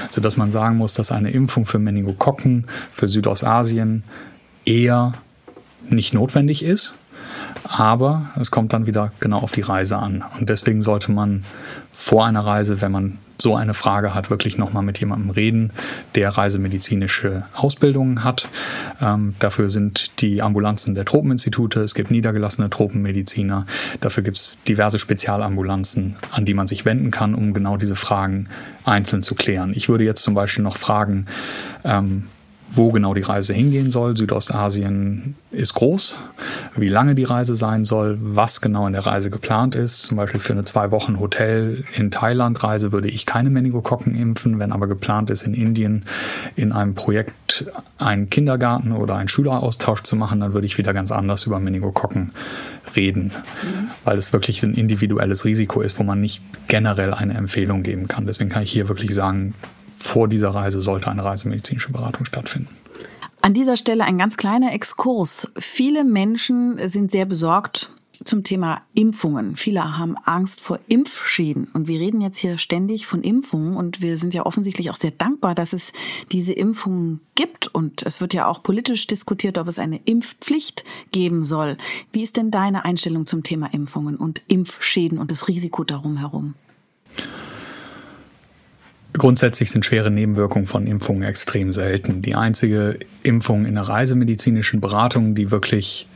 [0.09, 4.05] Sodass man sagen muss, dass eine Impfung für Meningokokken für Südostasien
[4.65, 5.15] eher
[5.89, 6.95] nicht notwendig ist.
[7.65, 10.25] Aber es kommt dann wieder genau auf die Reise an.
[10.39, 11.45] Und deswegen sollte man
[11.93, 15.73] vor einer Reise, wenn man so eine Frage hat, wirklich nochmal mit jemandem reden,
[16.15, 18.49] der reisemedizinische Ausbildungen hat.
[19.01, 23.67] Ähm, dafür sind die Ambulanzen der Tropeninstitute, es gibt niedergelassene Tropenmediziner,
[24.01, 28.49] dafür gibt es diverse Spezialambulanzen, an die man sich wenden kann, um genau diese Fragen
[28.85, 29.73] einzeln zu klären.
[29.75, 31.27] Ich würde jetzt zum Beispiel noch fragen,
[31.85, 32.25] ähm,
[32.71, 34.17] wo genau die Reise hingehen soll.
[34.17, 36.19] Südostasien ist groß,
[36.77, 40.03] wie lange die Reise sein soll, was genau in der Reise geplant ist.
[40.03, 44.59] Zum Beispiel für eine zwei Wochen Hotel in Thailand Reise würde ich keine Meningokokken impfen.
[44.59, 46.05] Wenn aber geplant ist, in Indien
[46.57, 47.65] in einem Projekt
[47.97, 52.33] einen Kindergarten oder einen Schüleraustausch zu machen, dann würde ich wieder ganz anders über Meningokokken
[52.97, 53.89] reden, mhm.
[54.05, 58.27] weil es wirklich ein individuelles Risiko ist, wo man nicht generell eine Empfehlung geben kann.
[58.27, 59.55] Deswegen kann ich hier wirklich sagen,
[59.99, 62.69] vor dieser Reise sollte eine reisemedizinische Beratung stattfinden.
[63.41, 65.51] An dieser Stelle ein ganz kleiner Exkurs.
[65.59, 67.91] Viele Menschen sind sehr besorgt
[68.25, 69.57] zum Thema Impfungen.
[69.57, 71.69] Viele haben Angst vor Impfschäden.
[71.73, 73.77] Und wir reden jetzt hier ständig von Impfungen.
[73.77, 75.93] Und wir sind ja offensichtlich auch sehr dankbar, dass es
[76.33, 77.69] diese Impfungen gibt.
[77.69, 81.77] Und es wird ja auch politisch diskutiert, ob es eine Impfpflicht geben soll.
[82.13, 86.55] Wie ist denn deine Einstellung zum Thema Impfungen und Impfschäden und das Risiko darum herum?
[89.15, 92.23] Grundsätzlich sind schwere Nebenwirkungen von Impfungen extrem selten.
[92.23, 96.07] Die einzige Impfung in der reisemedizinischen Beratung, die wirklich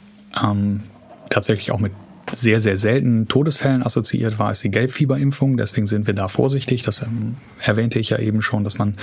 [0.41, 0.83] ähm,
[1.31, 1.93] tatsächlich auch mit
[2.31, 5.57] sehr, sehr seltenen Todesfällen assoziiert war, ist die Gelbfieberimpfung.
[5.57, 6.83] Deswegen sind wir da vorsichtig.
[6.83, 8.95] Das ähm, erwähnte ich ja eben schon, dass man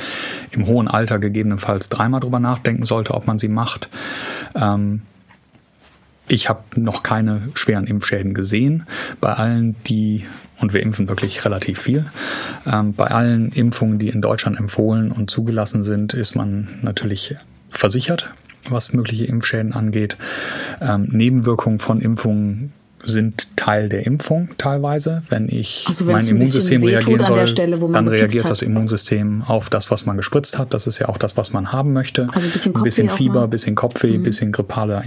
[0.52, 3.89] im hohen Alter gegebenenfalls dreimal drüber nachdenken sollte, ob man sie macht.
[4.56, 5.02] Ähm,
[6.28, 8.86] ich habe noch keine schweren Impfschäden gesehen.
[9.19, 10.25] Bei allen, die,
[10.60, 12.06] und wir impfen wirklich relativ viel,
[12.65, 17.36] ähm, bei allen Impfungen, die in Deutschland empfohlen und zugelassen sind, ist man natürlich
[17.69, 18.30] versichert,
[18.69, 20.17] was mögliche Impfschäden angeht.
[20.82, 25.24] Ähm, Nebenwirkungen von Impfungen sind Teil der Impfung teilweise.
[25.30, 28.52] Wenn ich also mein Immunsystem reagieren soll, Stelle, dann reagiert hat.
[28.52, 30.74] das Immunsystem auf das, was man gespritzt hat.
[30.74, 32.28] Das ist ja auch das, was man haben möchte.
[32.34, 34.24] Also ein bisschen, ein bisschen Fieber, ein bisschen Kopfweh, ein mhm.
[34.24, 35.04] bisschen grippale,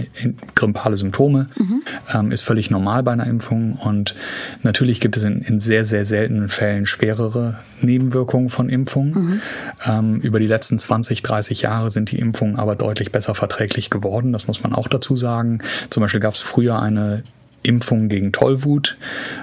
[0.55, 1.81] grippale Symptome mhm.
[2.13, 3.73] ähm, ist völlig normal bei einer Impfung.
[3.73, 4.15] Und
[4.63, 9.13] natürlich gibt es in, in sehr, sehr seltenen Fällen schwerere Nebenwirkungen von Impfungen.
[9.13, 9.41] Mhm.
[9.85, 14.33] Ähm, über die letzten 20, 30 Jahre sind die Impfungen aber deutlich besser verträglich geworden.
[14.33, 15.59] Das muss man auch dazu sagen.
[15.89, 17.23] Zum Beispiel gab es früher eine
[17.63, 18.97] Impfung gegen Tollwut,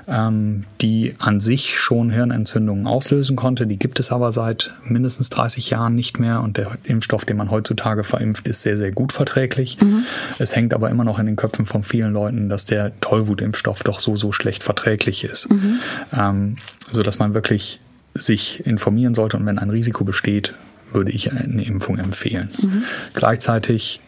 [0.06, 3.66] ähm, die an sich schon Hirnentzündungen auslösen konnte.
[3.66, 7.50] Die gibt es aber seit mindestens 30 Jahren nicht mehr und der Impfstoff, den man
[7.50, 9.78] heutzutage verimpft, ist sehr, sehr gut verträglich.
[9.80, 10.04] Mhm.
[10.38, 14.00] Es hängt aber immer noch in den Köpfen von vielen Leuten, dass der Tollwutimpfstoff doch
[14.00, 15.50] so, so schlecht verträglich ist.
[15.50, 15.80] Mhm.
[16.12, 16.56] Ähm,
[16.92, 17.80] so dass man wirklich
[18.14, 20.54] sich informieren sollte und wenn ein Risiko besteht,
[20.92, 22.50] würde ich eine Impfung empfehlen.
[22.60, 22.82] Mhm.
[23.14, 24.00] Gleichzeitig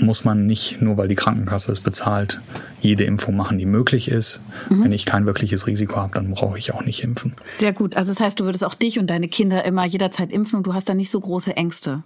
[0.00, 2.40] muss man nicht, nur weil die Krankenkasse es bezahlt,
[2.80, 4.40] jede Impfung machen, die möglich ist.
[4.68, 4.84] Mhm.
[4.84, 7.34] Wenn ich kein wirkliches Risiko habe, dann brauche ich auch nicht impfen.
[7.58, 7.96] Sehr gut.
[7.96, 10.74] Also das heißt, du würdest auch dich und deine Kinder immer jederzeit impfen und du
[10.74, 12.02] hast da nicht so große Ängste.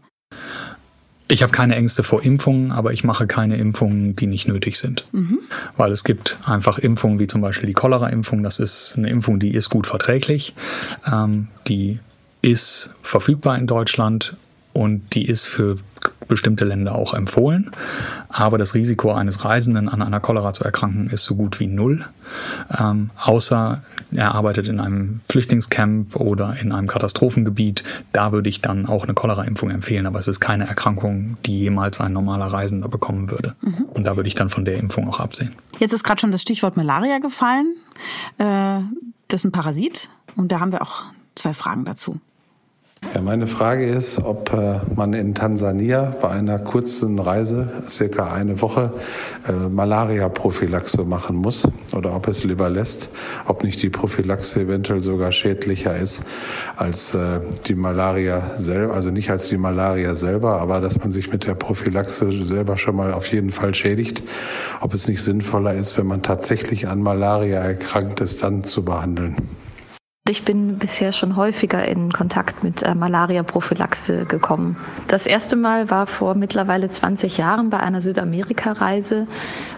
[1.26, 5.06] Ich habe keine Ängste vor Impfungen, aber ich mache keine Impfungen, die nicht nötig sind.
[5.12, 5.38] Mhm.
[5.76, 8.42] Weil es gibt einfach Impfungen wie zum Beispiel die Cholera-Impfung.
[8.42, 10.54] Das ist eine Impfung, die ist gut verträglich.
[11.10, 11.98] Ähm, die
[12.42, 14.36] ist verfügbar in Deutschland
[14.74, 15.76] und die ist für
[16.28, 17.70] bestimmte Länder auch empfohlen.
[18.28, 22.04] Aber das Risiko eines Reisenden an einer Cholera zu erkranken ist so gut wie null.
[22.78, 23.82] Ähm, außer
[24.12, 27.84] er arbeitet in einem Flüchtlingscamp oder in einem Katastrophengebiet.
[28.12, 30.06] Da würde ich dann auch eine Cholera-Impfung empfehlen.
[30.06, 33.54] Aber es ist keine Erkrankung, die jemals ein normaler Reisender bekommen würde.
[33.60, 33.84] Mhm.
[33.92, 35.54] Und da würde ich dann von der Impfung auch absehen.
[35.78, 37.76] Jetzt ist gerade schon das Stichwort Malaria gefallen.
[38.38, 38.80] Äh,
[39.28, 40.08] das ist ein Parasit.
[40.36, 42.20] Und da haben wir auch zwei Fragen dazu.
[43.12, 48.60] Ja, meine Frage ist, ob äh, man in Tansania bei einer kurzen Reise, circa eine
[48.60, 48.92] Woche,
[49.46, 53.10] äh, Malaria-Prophylaxe machen muss oder ob es lieber lässt,
[53.46, 56.24] ob nicht die Prophylaxe eventuell sogar schädlicher ist
[56.76, 61.30] als äh, die Malaria selber, also nicht als die Malaria selber, aber dass man sich
[61.30, 64.22] mit der Prophylaxe selber schon mal auf jeden Fall schädigt,
[64.80, 69.36] ob es nicht sinnvoller ist, wenn man tatsächlich an Malaria erkrankt ist, dann zu behandeln.
[70.26, 74.78] Ich bin bisher schon häufiger in Kontakt mit äh, Malaria-Prophylaxe gekommen.
[75.06, 79.26] Das erste Mal war vor mittlerweile 20 Jahren bei einer Südamerika-Reise,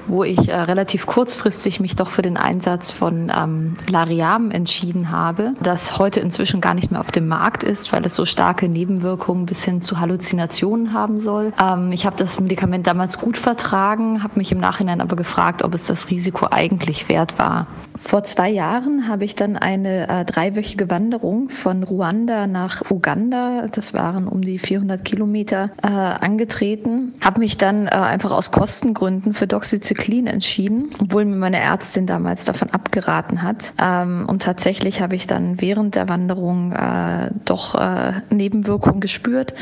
[0.06, 5.54] wo ich äh, relativ kurzfristig mich doch für den Einsatz von ähm, Lariam entschieden habe,
[5.60, 9.46] das heute inzwischen gar nicht mehr auf dem Markt ist, weil es so starke Nebenwirkungen
[9.46, 11.54] bis hin zu Halluzinationen haben soll.
[11.60, 15.74] Ähm, ich habe das Medikament damals gut vertragen, habe mich im Nachhinein aber gefragt, ob
[15.74, 17.66] es das Risiko eigentlich wert war.
[17.98, 23.94] Vor zwei Jahren habe ich dann eine äh, dreiwöchige Wanderung von Ruanda nach Uganda, das
[23.94, 27.14] waren um die 400 Kilometer, äh, angetreten.
[27.24, 32.44] Habe mich dann äh, einfach aus Kostengründen für Doxycyclin entschieden, obwohl mir meine Ärztin damals
[32.44, 33.72] davon abgeraten hat.
[33.80, 39.54] Ähm, und tatsächlich habe ich dann während der Wanderung äh, doch äh, Nebenwirkungen gespürt.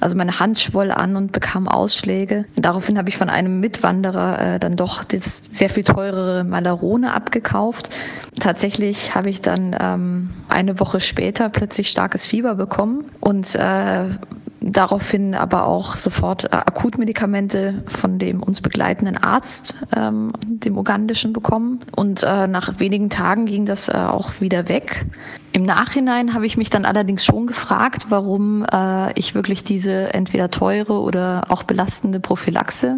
[0.00, 2.44] Also meine Hand schwoll an und bekam Ausschläge.
[2.56, 7.12] Und daraufhin habe ich von einem Mitwanderer äh, dann doch das sehr viel teurere Malarone
[7.12, 7.73] abgekauft.
[8.40, 14.08] Tatsächlich habe ich dann ähm, eine Woche später plötzlich starkes Fieber bekommen und äh,
[14.64, 21.80] daraufhin aber auch sofort äh, Akutmedikamente von dem uns begleitenden Arzt, ähm, dem ugandischen, bekommen.
[21.94, 25.04] Und äh, nach wenigen Tagen ging das äh, auch wieder weg.
[25.52, 30.50] Im Nachhinein habe ich mich dann allerdings schon gefragt, warum äh, ich wirklich diese entweder
[30.50, 32.96] teure oder auch belastende Prophylaxe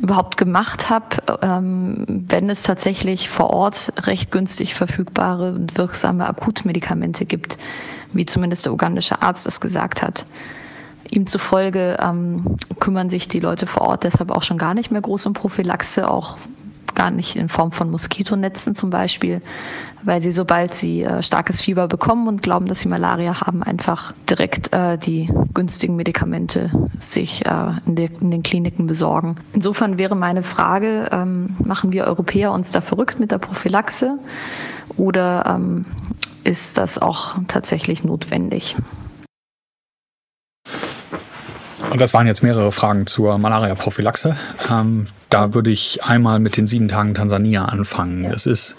[0.00, 7.24] überhaupt gemacht habe, ähm, wenn es tatsächlich vor Ort recht günstig verfügbare und wirksame Akutmedikamente
[7.24, 7.58] gibt,
[8.12, 10.26] wie zumindest der ugandische Arzt es gesagt hat.
[11.10, 15.02] Ihm zufolge ähm, kümmern sich die Leute vor Ort deshalb auch schon gar nicht mehr
[15.02, 16.38] groß um Prophylaxe, auch
[16.94, 19.42] gar nicht in Form von Moskitonetzen zum Beispiel,
[20.02, 24.12] weil sie, sobald sie äh, starkes Fieber bekommen und glauben, dass sie Malaria haben, einfach
[24.28, 29.36] direkt äh, die günstigen Medikamente sich äh, in, de, in, den Kliniken besorgen.
[29.52, 34.18] Insofern wäre meine Frage, ähm, machen wir Europäer uns da verrückt mit der Prophylaxe
[34.96, 35.84] oder ähm,
[36.44, 38.76] ist das auch tatsächlich notwendig?
[41.90, 44.36] Und das waren jetzt mehrere Fragen zur Malaria-Prophylaxe.
[44.70, 48.24] Ähm, da würde ich einmal mit den sieben Tagen Tansania anfangen.
[48.26, 48.76] Es ist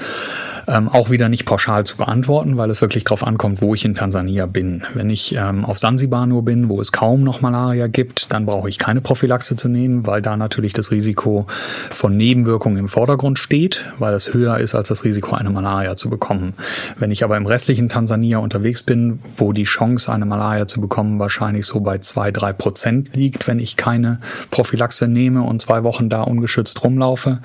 [0.67, 3.93] ähm, auch wieder nicht pauschal zu beantworten, weil es wirklich darauf ankommt, wo ich in
[3.93, 4.83] Tansania bin.
[4.93, 8.69] Wenn ich ähm, auf Sansibar nur bin, wo es kaum noch Malaria gibt, dann brauche
[8.69, 11.45] ich keine Prophylaxe zu nehmen, weil da natürlich das Risiko
[11.91, 16.09] von Nebenwirkungen im Vordergrund steht, weil es höher ist als das Risiko, eine Malaria zu
[16.09, 16.53] bekommen.
[16.97, 21.19] Wenn ich aber im restlichen Tansania unterwegs bin, wo die Chance, eine Malaria zu bekommen,
[21.19, 24.19] wahrscheinlich so bei zwei, drei Prozent liegt, wenn ich keine
[24.51, 27.39] Prophylaxe nehme und zwei Wochen da ungeschützt rumlaufe,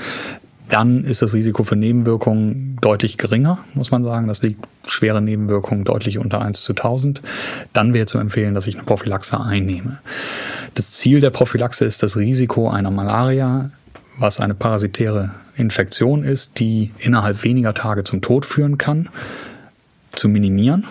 [0.70, 4.28] dann ist das Risiko für Nebenwirkungen deutlich geringer, muss man sagen.
[4.28, 7.20] Das liegt schwere Nebenwirkungen deutlich unter 1 zu 1000.
[7.72, 9.98] Dann wäre zu empfehlen, dass ich eine Prophylaxe einnehme.
[10.74, 13.70] Das Ziel der Prophylaxe ist das Risiko einer Malaria,
[14.18, 19.09] was eine parasitäre Infektion ist, die innerhalb weniger Tage zum Tod führen kann,
[20.12, 20.87] zu minimieren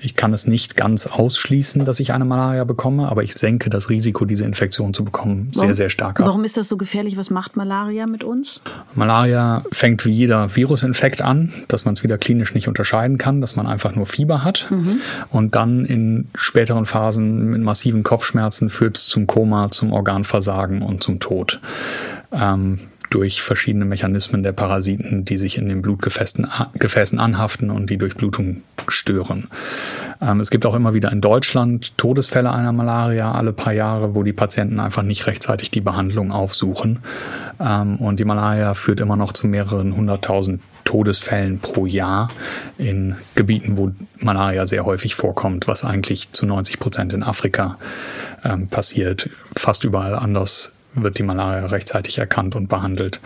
[0.00, 3.90] ich kann es nicht ganz ausschließen, dass ich eine Malaria bekomme, aber ich senke das
[3.90, 6.26] Risiko, diese Infektion zu bekommen, warum, sehr, sehr stark ab.
[6.26, 7.16] Warum ist das so gefährlich?
[7.16, 8.62] Was macht Malaria mit uns?
[8.94, 13.56] Malaria fängt wie jeder Virusinfekt an, dass man es wieder klinisch nicht unterscheiden kann, dass
[13.56, 15.00] man einfach nur Fieber hat mhm.
[15.30, 21.02] und dann in späteren Phasen mit massiven Kopfschmerzen führt es zum Koma, zum Organversagen und
[21.02, 21.60] zum Tod.
[22.32, 22.78] Ähm,
[23.12, 28.62] durch verschiedene Mechanismen der Parasiten, die sich in den Blutgefäßen Gefäßen anhaften und die Durchblutung
[28.88, 29.48] stören.
[30.22, 34.22] Ähm, es gibt auch immer wieder in Deutschland Todesfälle einer Malaria alle paar Jahre, wo
[34.22, 37.00] die Patienten einfach nicht rechtzeitig die Behandlung aufsuchen.
[37.60, 42.28] Ähm, und die Malaria führt immer noch zu mehreren hunderttausend Todesfällen pro Jahr
[42.78, 47.76] in Gebieten, wo Malaria sehr häufig vorkommt, was eigentlich zu 90 Prozent in Afrika
[48.42, 49.28] ähm, passiert.
[49.54, 53.20] Fast überall anders wird die Malaria rechtzeitig erkannt und behandelt,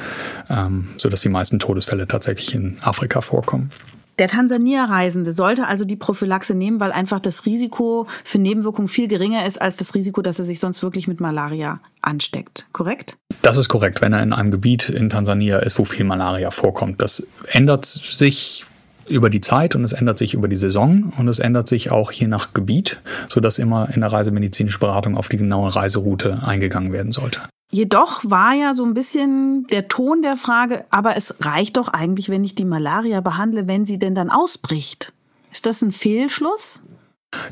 [0.49, 3.71] ähm, sodass die meisten Todesfälle tatsächlich in Afrika vorkommen.
[4.19, 9.45] Der Tansania-Reisende sollte also die Prophylaxe nehmen, weil einfach das Risiko für Nebenwirkungen viel geringer
[9.45, 12.67] ist als das Risiko, dass er sich sonst wirklich mit Malaria ansteckt.
[12.73, 13.19] Korrekt?
[13.43, 17.03] Das ist korrekt, wenn er in einem Gebiet in Tansania ist, wo viel Malaria vorkommt.
[17.03, 18.65] Das ändert sich
[19.07, 22.11] über die Zeit und es ändert sich über die Saison und es ändert sich auch
[22.11, 27.13] je nach Gebiet, sodass immer in der reisemedizinischen Beratung auf die genaue Reiseroute eingegangen werden
[27.13, 27.43] sollte.
[27.71, 32.29] Jedoch war ja so ein bisschen der Ton der Frage, aber es reicht doch eigentlich,
[32.29, 35.13] wenn ich die Malaria behandle, wenn sie denn dann ausbricht.
[35.53, 36.83] Ist das ein Fehlschluss?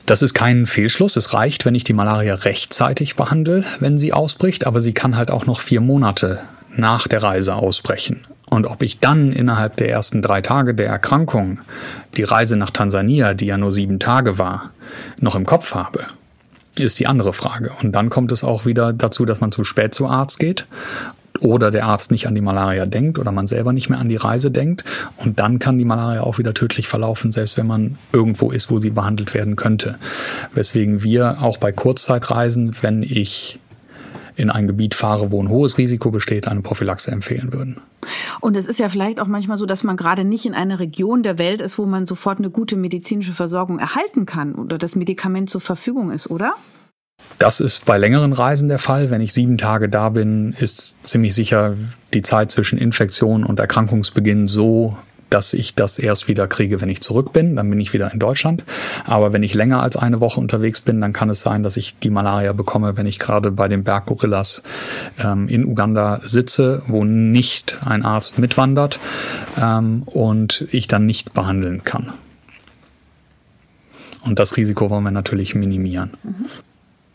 [0.06, 1.16] Das ist kein Fehlschluss.
[1.16, 5.30] Es reicht, wenn ich die Malaria rechtzeitig behandle, wenn sie ausbricht, aber sie kann halt
[5.30, 6.38] auch noch vier Monate
[6.76, 8.26] nach der Reise ausbrechen.
[8.50, 11.58] Und ob ich dann innerhalb der ersten drei Tage der Erkrankung
[12.16, 14.70] die Reise nach Tansania, die ja nur sieben Tage war,
[15.18, 16.06] noch im Kopf habe
[16.78, 17.72] ist die andere Frage.
[17.82, 20.66] Und dann kommt es auch wieder dazu, dass man zu spät zu Arzt geht
[21.40, 24.16] oder der Arzt nicht an die Malaria denkt oder man selber nicht mehr an die
[24.16, 24.84] Reise denkt.
[25.16, 28.78] Und dann kann die Malaria auch wieder tödlich verlaufen, selbst wenn man irgendwo ist, wo
[28.78, 29.98] sie behandelt werden könnte.
[30.54, 33.58] Weswegen wir auch bei Kurzzeitreisen, wenn ich
[34.36, 37.80] in ein Gebiet fahre, wo ein hohes Risiko besteht, eine Prophylaxe empfehlen würden.
[38.40, 41.22] Und es ist ja vielleicht auch manchmal so, dass man gerade nicht in einer Region
[41.22, 45.50] der Welt ist, wo man sofort eine gute medizinische Versorgung erhalten kann oder das Medikament
[45.50, 46.54] zur Verfügung ist, oder?
[47.38, 49.10] Das ist bei längeren Reisen der Fall.
[49.10, 51.74] Wenn ich sieben Tage da bin, ist ziemlich sicher
[52.12, 54.96] die Zeit zwischen Infektion und Erkrankungsbeginn so
[55.34, 57.56] dass ich das erst wieder kriege, wenn ich zurück bin.
[57.56, 58.62] Dann bin ich wieder in Deutschland.
[59.04, 61.98] Aber wenn ich länger als eine Woche unterwegs bin, dann kann es sein, dass ich
[61.98, 64.62] die Malaria bekomme, wenn ich gerade bei den Berggorillas
[65.18, 69.00] ähm, in Uganda sitze, wo nicht ein Arzt mitwandert
[69.60, 72.12] ähm, und ich dann nicht behandeln kann.
[74.24, 76.10] Und das Risiko wollen wir natürlich minimieren.
[76.22, 76.46] Mhm.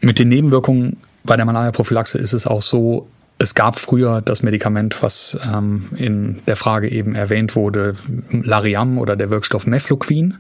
[0.01, 3.07] Mit den Nebenwirkungen bei der Malaria-Prophylaxe ist es auch so,
[3.39, 7.95] es gab früher das Medikament, was ähm, in der Frage eben erwähnt wurde,
[8.31, 10.37] Lariam oder der Wirkstoff Mefloquin,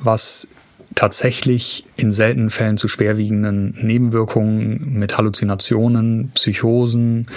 [0.00, 0.48] was
[0.94, 7.28] tatsächlich in seltenen Fällen zu schwerwiegenden Nebenwirkungen mit Halluzinationen, Psychosen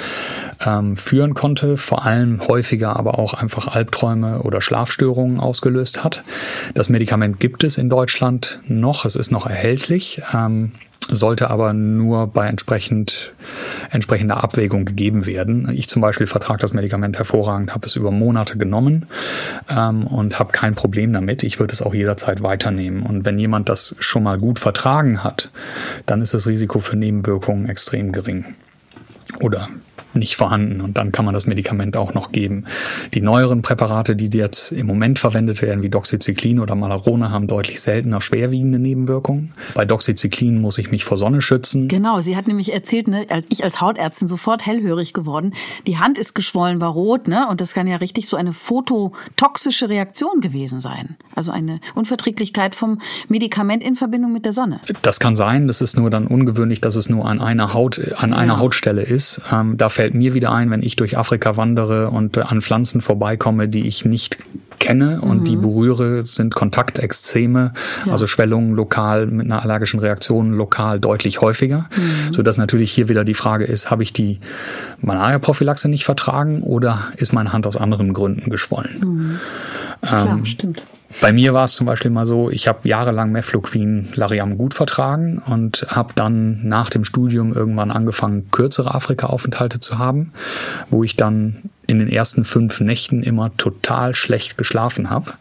[0.66, 6.24] ähm, führen konnte, vor allem häufiger aber auch einfach Albträume oder Schlafstörungen ausgelöst hat.
[6.74, 10.22] Das Medikament gibt es in Deutschland noch, es ist noch erhältlich.
[10.34, 10.72] Ähm,
[11.10, 13.34] sollte aber nur bei entsprechend,
[13.92, 15.70] entsprechender Abwägung gegeben werden.
[15.74, 19.08] Ich zum Beispiel vertrage das Medikament hervorragend, habe es über Monate genommen
[19.70, 21.44] ähm, und habe kein Problem damit.
[21.44, 23.04] Ich würde es auch jederzeit weiternehmen.
[23.04, 25.50] Und wenn jemand das schon mal gut vertragen hat,
[26.06, 28.56] dann ist das Risiko für Nebenwirkungen extrem gering.
[29.40, 29.70] Oder
[30.16, 32.66] nicht vorhanden und dann kann man das Medikament auch noch geben.
[33.14, 37.82] Die neueren Präparate, die jetzt im Moment verwendet werden, wie Doxycyclin oder Malarone, haben deutlich
[37.82, 39.54] seltener schwerwiegende Nebenwirkungen.
[39.76, 41.88] Bei Doxycyclin muss ich mich vor Sonne schützen.
[41.88, 45.54] Genau, sie hat nämlich erzählt, ne, ich als Hautärztin sofort hellhörig geworden.
[45.88, 49.90] Die Hand ist geschwollen, war rot, ne, und das kann ja richtig so eine phototoxische
[49.90, 51.18] Reaktion gewesen sein.
[51.36, 54.82] Also eine Unverträglichkeit vom Medikament in Verbindung mit der Sonne.
[55.02, 55.68] Das kann sein.
[55.68, 58.60] Das ist nur dann ungewöhnlich, dass es nur an einer Haut, an einer ja.
[58.60, 59.42] Hautstelle ist.
[59.52, 63.02] Ähm, da fällt mir wieder ein, wenn ich durch Afrika wandere und äh, an Pflanzen
[63.02, 64.38] vorbeikomme, die ich nicht
[64.80, 65.46] kenne und mhm.
[65.46, 67.74] die berühre, sind Kontaktexzeme,
[68.06, 68.12] ja.
[68.12, 72.34] also Schwellungen lokal mit einer allergischen Reaktion lokal deutlich häufiger, mhm.
[72.34, 74.40] so dass natürlich hier wieder die Frage ist, habe ich die
[75.02, 79.00] Malaria-Prophylaxe nicht vertragen oder ist meine Hand aus anderen Gründen geschwollen?
[79.00, 79.40] Mhm.
[80.02, 80.84] Klar, ähm, stimmt.
[81.22, 85.42] Bei mir war es zum Beispiel mal so, ich habe jahrelang Mefloquin Lariam gut vertragen
[85.46, 90.34] und habe dann nach dem Studium irgendwann angefangen, kürzere Afrika-Aufenthalte zu haben,
[90.90, 95.34] wo ich dann in den ersten fünf Nächten immer total schlecht geschlafen habe.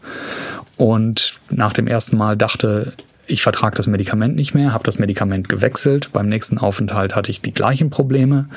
[0.77, 2.93] Und nach dem ersten Mal dachte,
[3.25, 6.09] ich vertrage das Medikament nicht mehr, habe das Medikament gewechselt.
[6.11, 8.47] Beim nächsten Aufenthalt hatte ich die gleichen Probleme.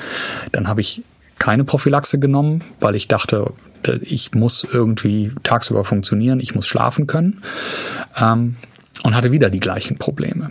[0.51, 1.03] Dann habe ich
[1.39, 3.53] keine Prophylaxe genommen, weil ich dachte,
[4.01, 7.41] ich muss irgendwie tagsüber funktionieren, ich muss schlafen können.
[8.19, 8.55] Ähm,
[9.03, 10.49] und hatte wieder die gleichen Probleme.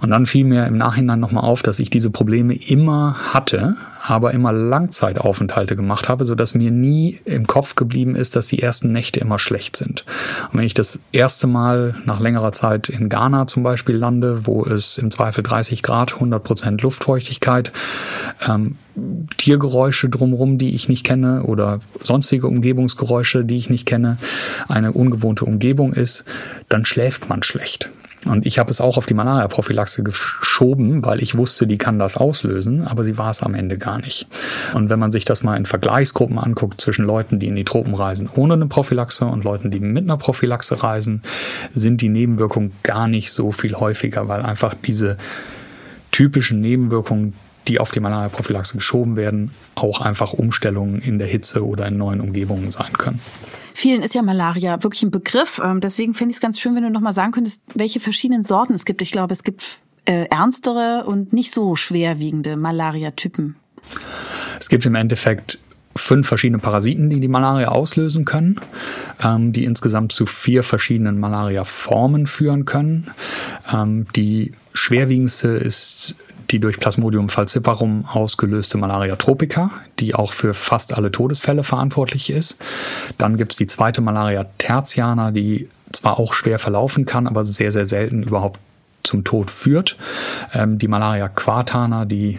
[0.00, 4.32] Und dann fiel mir im Nachhinein nochmal auf, dass ich diese Probleme immer hatte, aber
[4.32, 8.92] immer Langzeitaufenthalte gemacht habe, so dass mir nie im Kopf geblieben ist, dass die ersten
[8.92, 10.04] Nächte immer schlecht sind.
[10.50, 14.64] Und wenn ich das erste Mal nach längerer Zeit in Ghana zum Beispiel lande, wo
[14.64, 17.72] es im Zweifel 30 Grad, 100 Prozent Luftfeuchtigkeit,
[18.46, 18.76] ähm,
[19.36, 24.18] Tiergeräusche drumherum, die ich nicht kenne oder sonstige Umgebungsgeräusche, die ich nicht kenne,
[24.68, 26.24] eine ungewohnte Umgebung ist,
[26.68, 27.88] dann schläft man schlecht.
[28.24, 32.16] Und ich habe es auch auf die Malaria-Prophylaxe geschoben, weil ich wusste, die kann das
[32.16, 34.26] auslösen, aber sie war es am Ende gar nicht.
[34.74, 37.94] Und wenn man sich das mal in Vergleichsgruppen anguckt zwischen Leuten, die in die Tropen
[37.94, 41.22] reisen ohne eine Prophylaxe und Leuten, die mit einer Prophylaxe reisen,
[41.74, 45.16] sind die Nebenwirkungen gar nicht so viel häufiger, weil einfach diese
[46.12, 47.34] typischen Nebenwirkungen,
[47.68, 52.20] die auf die Malaria-Prophylaxe geschoben werden, auch einfach Umstellungen in der Hitze oder in neuen
[52.20, 53.20] Umgebungen sein können.
[53.74, 55.60] Vielen ist ja Malaria wirklich ein Begriff.
[55.62, 58.74] Ähm, deswegen finde ich es ganz schön, wenn du nochmal sagen könntest, welche verschiedenen Sorten
[58.74, 59.02] es gibt.
[59.02, 59.64] Ich glaube, es gibt
[60.04, 63.56] äh, ernstere und nicht so schwerwiegende Malaria-Typen.
[64.58, 65.58] Es gibt im Endeffekt
[65.94, 68.60] fünf verschiedene Parasiten, die die Malaria auslösen können,
[69.22, 73.10] ähm, die insgesamt zu vier verschiedenen Malaria-Formen führen können.
[73.72, 76.16] Ähm, die schwerwiegendste ist
[76.52, 82.58] die durch Plasmodium falciparum ausgelöste Malaria tropica, die auch für fast alle Todesfälle verantwortlich ist.
[83.16, 87.72] Dann gibt es die zweite Malaria tertiana, die zwar auch schwer verlaufen kann, aber sehr,
[87.72, 88.60] sehr selten überhaupt
[89.02, 89.96] zum Tod führt.
[90.52, 92.38] Ähm, die Malaria quartana, die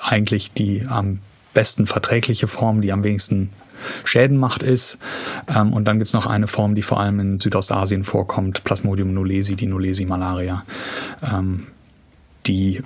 [0.00, 1.20] eigentlich die am
[1.54, 3.50] besten verträgliche Form, die am wenigsten
[4.04, 4.98] Schäden macht, ist.
[5.48, 9.12] Ähm, und dann gibt es noch eine Form, die vor allem in Südostasien vorkommt, Plasmodium
[9.12, 10.64] nulesi, die Nulesi-Malaria,
[11.22, 11.66] ähm,
[12.46, 12.82] die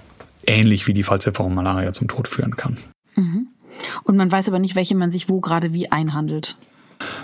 [0.46, 2.76] ähnlich wie die Falciparum-Malaria zum Tod führen kann.
[3.16, 3.48] Mhm.
[4.04, 6.56] Und man weiß aber nicht, welche man sich wo gerade wie einhandelt.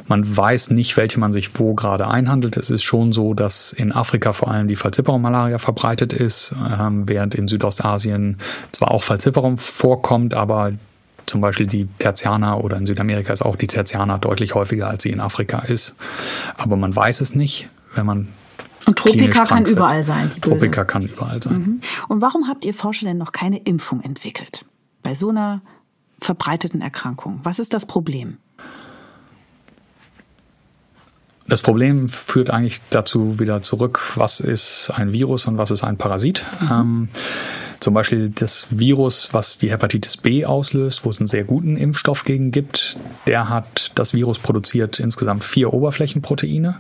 [0.09, 2.57] Man weiß nicht, welche man sich wo gerade einhandelt.
[2.57, 7.35] Es ist schon so, dass in Afrika vor allem die Falciparum-Malaria verbreitet ist, ähm, während
[7.35, 8.39] in Südostasien
[8.73, 10.73] zwar auch Falciparum vorkommt, aber
[11.27, 15.11] zum Beispiel die Tertiana oder in Südamerika ist auch die Tertiana deutlich häufiger, als sie
[15.11, 15.97] in Afrika ist.
[16.57, 18.29] Aber man weiß es nicht, wenn man
[18.87, 20.31] und Tropika kann überall sein.
[20.41, 21.59] Tropika kann überall sein.
[21.59, 21.81] Mhm.
[22.07, 24.65] Und warum habt ihr Forscher denn noch keine Impfung entwickelt?
[25.03, 25.61] Bei so einer
[26.21, 27.41] verbreiteten Erkrankung.
[27.43, 28.39] Was ist das Problem?
[31.49, 35.97] Das Problem führt eigentlich dazu wieder zurück, was ist ein Virus und was ist ein
[35.97, 36.45] Parasit.
[36.61, 36.69] Mhm.
[36.71, 37.09] Ähm,
[37.81, 42.25] zum Beispiel das Virus, was die Hepatitis B auslöst, wo es einen sehr guten Impfstoff
[42.25, 46.77] gegen gibt, der hat das Virus produziert insgesamt vier Oberflächenproteine.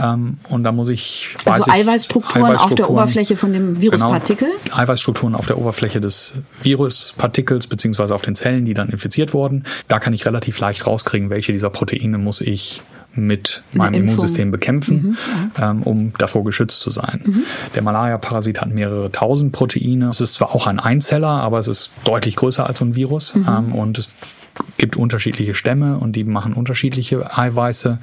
[0.00, 1.36] Ähm, und da muss ich.
[1.44, 4.48] Also Eiweißstrukturen, Eiweißstrukturen, auf der Oberfläche von dem Viruspartikel?
[4.64, 9.64] Genau, Eiweißstrukturen auf der Oberfläche des Viruspartikels, beziehungsweise auf den Zellen, die dann infiziert wurden.
[9.88, 12.82] Da kann ich relativ leicht rauskriegen, welche dieser Proteine muss ich
[13.14, 15.16] mit meinem Immunsystem bekämpfen, mhm,
[15.58, 15.70] ja.
[15.70, 17.22] ähm, um davor geschützt zu sein.
[17.24, 17.42] Mhm.
[17.74, 20.08] Der Malaria-Parasit hat mehrere tausend Proteine.
[20.08, 23.34] Es ist zwar auch ein Einzeller, aber es ist deutlich größer als so ein Virus
[23.34, 23.46] mhm.
[23.48, 24.10] ähm, und es
[24.76, 27.98] gibt unterschiedliche Stämme und die machen unterschiedliche Eiweiße,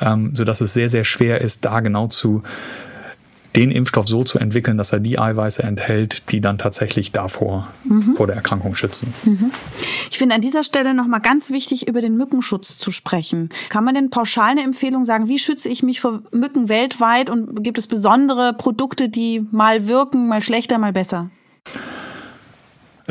[0.00, 2.42] ähm, so dass es sehr, sehr schwer ist, da genau zu
[3.56, 8.14] den Impfstoff so zu entwickeln, dass er die Eiweiße enthält, die dann tatsächlich davor mhm.
[8.14, 9.12] vor der Erkrankung schützen.
[9.24, 9.50] Mhm.
[10.10, 13.50] Ich finde an dieser Stelle nochmal ganz wichtig, über den Mückenschutz zu sprechen.
[13.68, 17.62] Kann man denn pauschal eine Empfehlung sagen, wie schütze ich mich vor Mücken weltweit und
[17.62, 21.30] gibt es besondere Produkte, die mal wirken, mal schlechter, mal besser?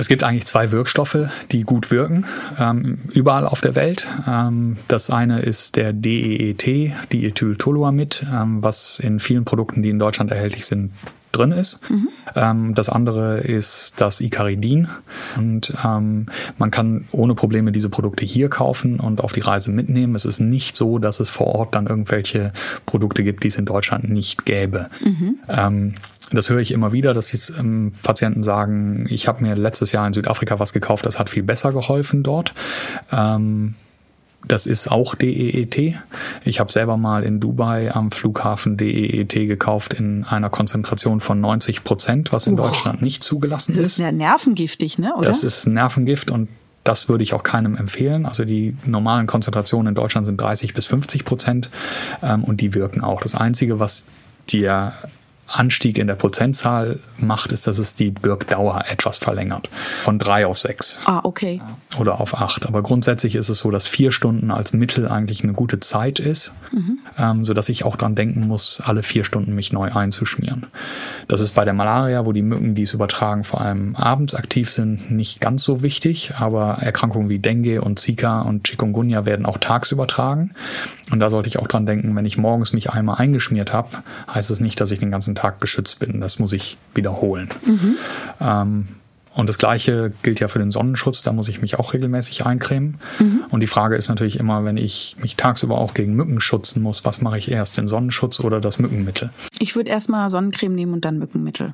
[0.02, 2.26] Es gibt eigentlich zwei Wirkstoffe, die gut wirken,
[2.58, 4.08] ähm, überall auf der Welt.
[4.28, 10.32] Ähm, das eine ist der DEET, Diethyltoluamid, ähm, was in vielen Produkten, die in Deutschland
[10.32, 10.92] erhältlich sind,
[11.32, 11.80] drin ist.
[11.92, 12.10] Mhm.
[12.36, 14.88] Ähm, das andere ist das Icaridin.
[15.38, 16.26] Und ähm,
[16.58, 20.16] man kann ohne Probleme diese Produkte hier kaufen und auf die Reise mitnehmen.
[20.16, 22.54] Es ist nicht so, dass es vor Ort dann irgendwelche
[22.88, 24.90] Produkte gibt, die es in Deutschland nicht gäbe.
[25.06, 25.38] Mhm.
[26.32, 30.08] Das höre ich immer wieder, dass jetzt ähm, Patienten sagen, ich habe mir letztes Jahr
[30.08, 32.54] in Südafrika was gekauft, das hat viel besser geholfen dort.
[33.12, 33.76] Ähm,
[34.48, 35.96] das ist auch DEET.
[36.44, 41.84] Ich habe selber mal in Dubai am Flughafen DEET gekauft in einer Konzentration von 90
[41.84, 42.68] Prozent, was in wow.
[42.68, 43.80] Deutschland nicht zugelassen ist.
[43.80, 45.14] Das ist ja nervengiftig, ne?
[45.16, 45.28] Oder?
[45.28, 46.50] Das ist Nervengift und
[46.84, 48.26] das würde ich auch keinem empfehlen.
[48.26, 51.70] Also die normalen Konzentrationen in Deutschland sind 30 bis 50 Prozent
[52.24, 53.22] ähm, und die wirken auch.
[53.22, 54.06] Das Einzige, was
[54.50, 54.94] dir
[55.52, 59.70] Anstieg in der Prozentzahl macht, ist, dass es die Wirkdauer etwas verlängert.
[60.04, 61.00] Von drei auf sechs.
[61.06, 61.62] Ah, okay.
[62.00, 62.66] Oder auf acht.
[62.66, 66.54] Aber grundsätzlich ist es so, dass vier Stunden als Mittel eigentlich eine gute Zeit ist,
[66.72, 67.00] mhm.
[67.18, 70.68] ähm, sodass ich auch dran denken muss, alle vier Stunden mich neu einzuschmieren.
[71.28, 74.70] Das ist bei der Malaria, wo die Mücken, die es übertragen, vor allem abends aktiv
[74.70, 76.34] sind, nicht ganz so wichtig.
[76.38, 80.52] Aber Erkrankungen wie Dengue und Zika und Chikungunya werden auch tags übertragen.
[81.12, 83.90] Und da sollte ich auch dran denken, wenn ich morgens mich einmal eingeschmiert habe,
[84.34, 86.22] heißt es nicht, dass ich den ganzen Tag geschützt bin.
[86.22, 87.50] Das muss ich wiederholen.
[87.66, 87.96] Mhm.
[88.40, 88.88] Ähm,
[89.34, 91.24] und das Gleiche gilt ja für den Sonnenschutz.
[91.24, 93.00] Da muss ich mich auch regelmäßig eincremen.
[93.20, 93.44] Mhm.
[93.50, 97.06] Und die Frage ist natürlich immer, wenn ich mich tagsüber auch gegen Mücken schützen muss,
[97.06, 99.30] was mache ich erst, den Sonnenschutz oder das Mückenmittel?
[99.60, 101.74] Ich würde erstmal Sonnencreme nehmen und dann Mückenmittel.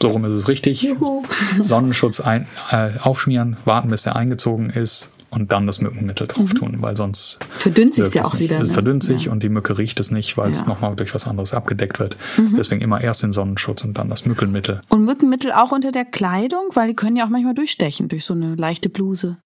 [0.00, 0.82] So rum ist es richtig.
[0.82, 1.22] Juhu.
[1.60, 6.58] Sonnenschutz ein, äh, aufschmieren, warten, bis er eingezogen ist und dann das Mückenmittel drauf mhm.
[6.58, 8.42] tun, weil sonst verdünnt sich ja auch nicht.
[8.42, 8.58] wieder.
[8.58, 8.66] Ne?
[8.66, 9.32] verdünnt sich ja.
[9.32, 10.50] und die Mücke riecht es nicht, weil ja.
[10.50, 12.16] es nochmal durch was anderes abgedeckt wird.
[12.36, 12.56] Mhm.
[12.56, 14.82] Deswegen immer erst den Sonnenschutz und dann das Mückenmittel.
[14.88, 18.34] Und Mückenmittel auch unter der Kleidung, weil die können ja auch manchmal durchstechen durch so
[18.34, 19.38] eine leichte Bluse.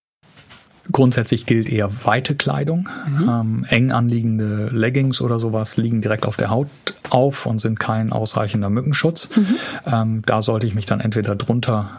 [0.91, 2.89] Grundsätzlich gilt eher weite Kleidung.
[3.09, 3.29] Mhm.
[3.29, 6.69] Ähm, eng anliegende Leggings oder sowas liegen direkt auf der Haut
[7.11, 9.29] auf und sind kein ausreichender Mückenschutz.
[9.37, 9.47] Mhm.
[9.87, 11.91] Ähm, da sollte ich mich dann entweder drunter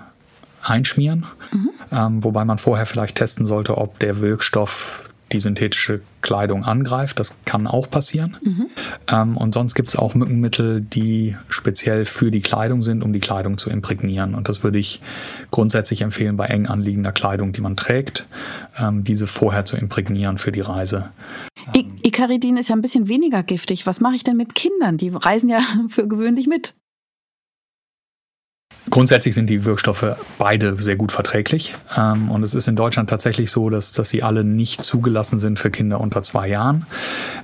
[0.62, 1.70] einschmieren, mhm.
[1.92, 7.20] Ähm, wobei man vorher vielleicht testen sollte, ob der Wirkstoff die synthetische Kleidung angreift.
[7.20, 8.38] Das kann auch passieren.
[8.42, 8.68] Mhm.
[9.12, 13.20] Ähm, und sonst gibt es auch Mückenmittel, die speziell für die Kleidung sind, um die
[13.20, 14.36] Kleidung zu imprägnieren.
[14.36, 15.02] Und das würde ich
[15.52, 18.26] grundsätzlich empfehlen bei eng anliegender Kleidung, die man trägt,
[18.80, 21.10] ähm, diese vorher zu imprägnieren für die Reise.
[22.08, 23.86] Icaridin ist ja ein bisschen weniger giftig.
[23.86, 24.98] Was mache ich denn mit Kindern?
[24.98, 25.60] Die reisen ja
[25.90, 26.74] für gewöhnlich mit.
[28.90, 31.76] Grundsätzlich sind die Wirkstoffe beide sehr gut verträglich.
[31.96, 35.60] Ähm, und es ist in Deutschland tatsächlich so, dass, dass sie alle nicht zugelassen sind
[35.60, 36.86] für Kinder unter zwei Jahren.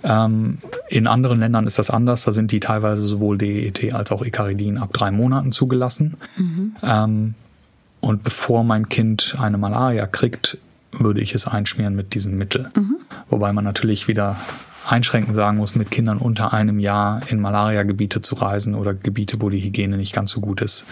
[0.04, 2.24] Ähm, in anderen Ländern ist das anders.
[2.24, 6.18] Da sind die teilweise sowohl DET als auch Icaridin ab drei Monaten zugelassen.
[6.38, 6.76] Mhm.
[6.82, 7.34] Ähm,
[8.00, 10.58] und bevor mein Kind eine Malaria kriegt,
[10.91, 12.72] würde ich es einschmieren mit diesem Mittel.
[12.76, 12.98] Mhm.
[13.30, 14.38] Wobei man natürlich wieder
[14.88, 19.50] einschränkend sagen muss, mit Kindern unter einem Jahr in Malariagebiete zu reisen oder Gebiete, wo
[19.50, 20.86] die Hygiene nicht ganz so gut ist,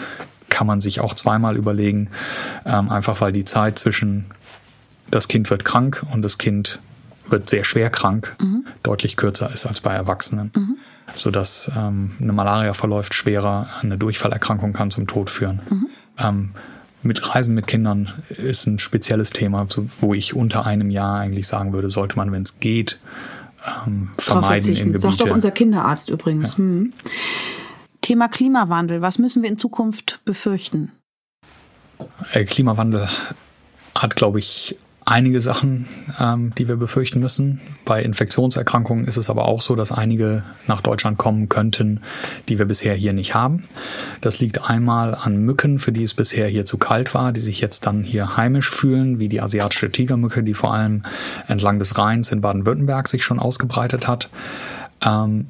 [0.51, 2.09] kann man sich auch zweimal überlegen,
[2.65, 4.25] ähm, einfach weil die Zeit zwischen
[5.09, 6.79] das Kind wird krank und das Kind
[7.27, 8.65] wird sehr schwer krank mhm.
[8.83, 10.51] deutlich kürzer ist als bei Erwachsenen.
[10.55, 10.77] Mhm.
[11.15, 15.59] Sodass ähm, eine Malaria verläuft schwerer, eine Durchfallerkrankung kann zum Tod führen.
[15.69, 15.87] Mhm.
[16.17, 16.49] Ähm,
[17.03, 19.65] mit Reisen mit Kindern ist ein spezielles Thema,
[19.99, 22.99] wo ich unter einem Jahr eigentlich sagen würde, sollte man, wenn es geht,
[23.85, 24.99] ähm, vermeiden in Gebiete.
[24.99, 26.53] Sagt doch unser Kinderarzt übrigens.
[26.53, 26.57] Ja.
[26.59, 26.93] Hm.
[28.01, 29.01] Thema Klimawandel.
[29.01, 30.91] Was müssen wir in Zukunft befürchten?
[32.33, 33.07] Äh, Klimawandel
[33.95, 34.75] hat, glaube ich,
[35.05, 35.87] einige Sachen,
[36.19, 37.59] ähm, die wir befürchten müssen.
[37.85, 42.01] Bei Infektionserkrankungen ist es aber auch so, dass einige nach Deutschland kommen könnten,
[42.49, 43.63] die wir bisher hier nicht haben.
[44.21, 47.61] Das liegt einmal an Mücken, für die es bisher hier zu kalt war, die sich
[47.61, 51.03] jetzt dann hier heimisch fühlen, wie die asiatische Tigermücke, die vor allem
[51.47, 54.29] entlang des Rheins in Baden-Württemberg sich schon ausgebreitet hat.
[55.03, 55.47] Ähm,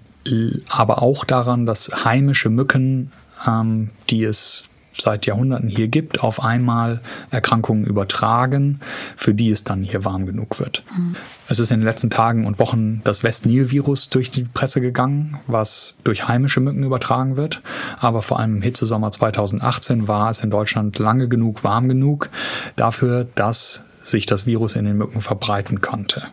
[0.70, 3.12] aber auch daran, dass heimische Mücken,
[3.48, 4.66] ähm, die es
[5.00, 8.80] seit Jahrhunderten hier gibt, auf einmal Erkrankungen übertragen,
[9.16, 10.84] für die es dann hier warm genug wird.
[10.96, 11.16] Mhm.
[11.48, 15.96] Es ist in den letzten Tagen und Wochen das West-Nil-Virus durch die Presse gegangen, was
[16.04, 17.62] durch heimische Mücken übertragen wird.
[18.00, 22.30] Aber vor allem im Hitzesommer 2018 war es in Deutschland lange genug warm genug
[22.76, 26.24] dafür, dass sich das Virus in den Mücken verbreiten konnte.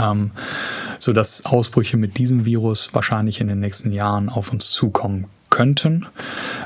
[0.00, 0.30] Ähm,
[0.98, 6.06] so dass Ausbrüche mit diesem Virus wahrscheinlich in den nächsten Jahren auf uns zukommen könnten.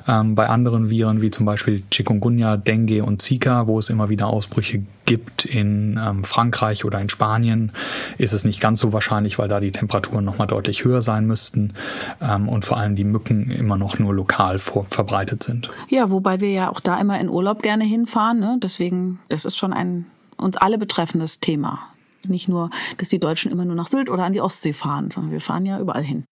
[0.09, 4.29] Ähm, bei anderen Viren wie zum Beispiel Chikungunya, Dengue und Zika, wo es immer wieder
[4.29, 7.73] Ausbrüche gibt in ähm, Frankreich oder in Spanien,
[8.16, 11.75] ist es nicht ganz so wahrscheinlich, weil da die Temperaturen nochmal deutlich höher sein müssten
[12.23, 15.69] ähm, und vor allem die Mücken immer noch nur lokal vor, verbreitet sind.
[15.91, 18.41] Ja, wobei wir ja auch da immer in Urlaub gerne hinfahren.
[18.41, 18.59] Ne?
[18.62, 20.07] Deswegen, das ist schon ein
[20.39, 21.81] uns alle betreffendes Thema.
[22.29, 25.33] Nicht nur, dass die Deutschen immer nur nach Sylt oder an die Ostsee fahren, sondern
[25.33, 26.24] wir fahren ja überall hin.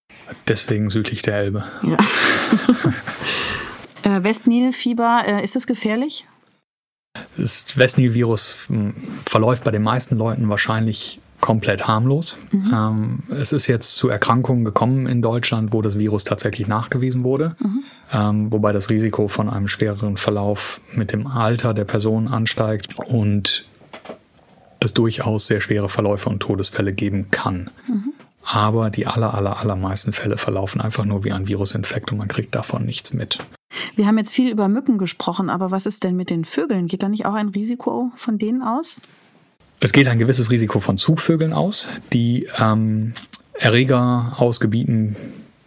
[0.48, 1.64] Deswegen südlich der Elbe.
[1.82, 1.96] Ja.
[4.18, 6.26] äh, Westnilfieber, äh, ist das gefährlich?
[7.36, 8.94] Das Westnil-Virus hm,
[9.24, 12.36] verläuft bei den meisten Leuten wahrscheinlich komplett harmlos.
[12.50, 12.72] Mhm.
[12.74, 17.56] Ähm, es ist jetzt zu Erkrankungen gekommen in Deutschland, wo das Virus tatsächlich nachgewiesen wurde,
[17.60, 17.84] mhm.
[18.12, 23.66] ähm, wobei das Risiko von einem schwereren Verlauf mit dem Alter der Person ansteigt und
[24.86, 27.70] es durchaus sehr schwere Verläufe und Todesfälle geben kann.
[27.86, 28.12] Mhm.
[28.42, 32.54] Aber die aller, aller, allermeisten Fälle verlaufen einfach nur wie ein Virusinfekt und man kriegt
[32.54, 33.38] davon nichts mit.
[33.96, 36.86] Wir haben jetzt viel über Mücken gesprochen, aber was ist denn mit den Vögeln?
[36.86, 39.02] Geht da nicht auch ein Risiko von denen aus?
[39.80, 43.14] Es geht ein gewisses Risiko von Zugvögeln aus, die ähm,
[43.52, 45.16] Erreger aus Gebieten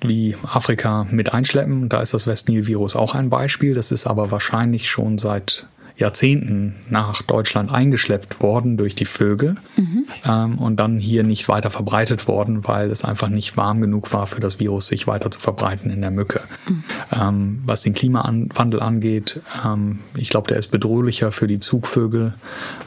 [0.01, 1.89] wie Afrika mit einschleppen.
[1.89, 3.75] Da ist das Westnil-Virus auch ein Beispiel.
[3.75, 5.67] Das ist aber wahrscheinlich schon seit
[5.99, 10.05] Jahrzehnten nach Deutschland eingeschleppt worden durch die Vögel mhm.
[10.25, 14.25] ähm, und dann hier nicht weiter verbreitet worden, weil es einfach nicht warm genug war
[14.25, 16.41] für das Virus, sich weiter zu verbreiten in der Mücke.
[16.67, 16.83] Mhm.
[17.11, 22.33] Ähm, was den Klimawandel angeht, ähm, ich glaube, der ist bedrohlicher für die Zugvögel,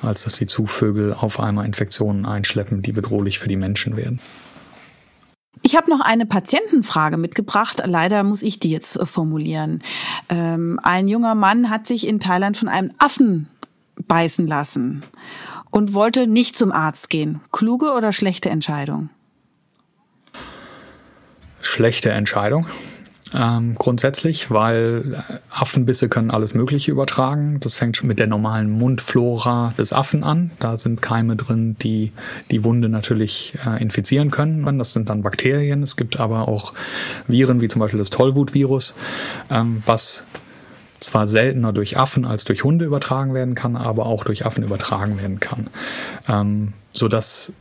[0.01, 4.21] als dass die Zugvögel auf einmal Infektionen einschleppen, die bedrohlich für die Menschen werden.
[5.63, 7.83] Ich habe noch eine Patientenfrage mitgebracht.
[7.85, 9.83] Leider muss ich die jetzt äh, formulieren.
[10.29, 13.49] Ähm, ein junger Mann hat sich in Thailand von einem Affen
[14.09, 15.03] beißen lassen
[15.71, 17.41] und wollte nicht zum Arzt gehen.
[17.53, 19.09] Kluge oder schlechte Entscheidung?
[21.61, 22.67] Schlechte Entscheidung
[23.35, 27.59] ähm, grundsätzlich, weil Affenbisse können alles Mögliche übertragen.
[27.61, 30.51] Das fängt schon mit der normalen Mundflora des Affen an.
[30.59, 32.13] Da sind Keime drin, die
[32.51, 34.79] die Wunde natürlich äh, infizieren können.
[34.79, 35.83] Das sind dann Bakterien.
[35.83, 36.73] Es gibt aber auch
[37.27, 38.95] Viren, wie zum Beispiel das Tollwutvirus,
[39.51, 40.25] ähm, was
[41.01, 45.21] zwar seltener durch Affen als durch Hunde übertragen werden kann, aber auch durch Affen übertragen
[45.21, 45.69] werden kann.
[46.29, 47.53] Ähm, sodass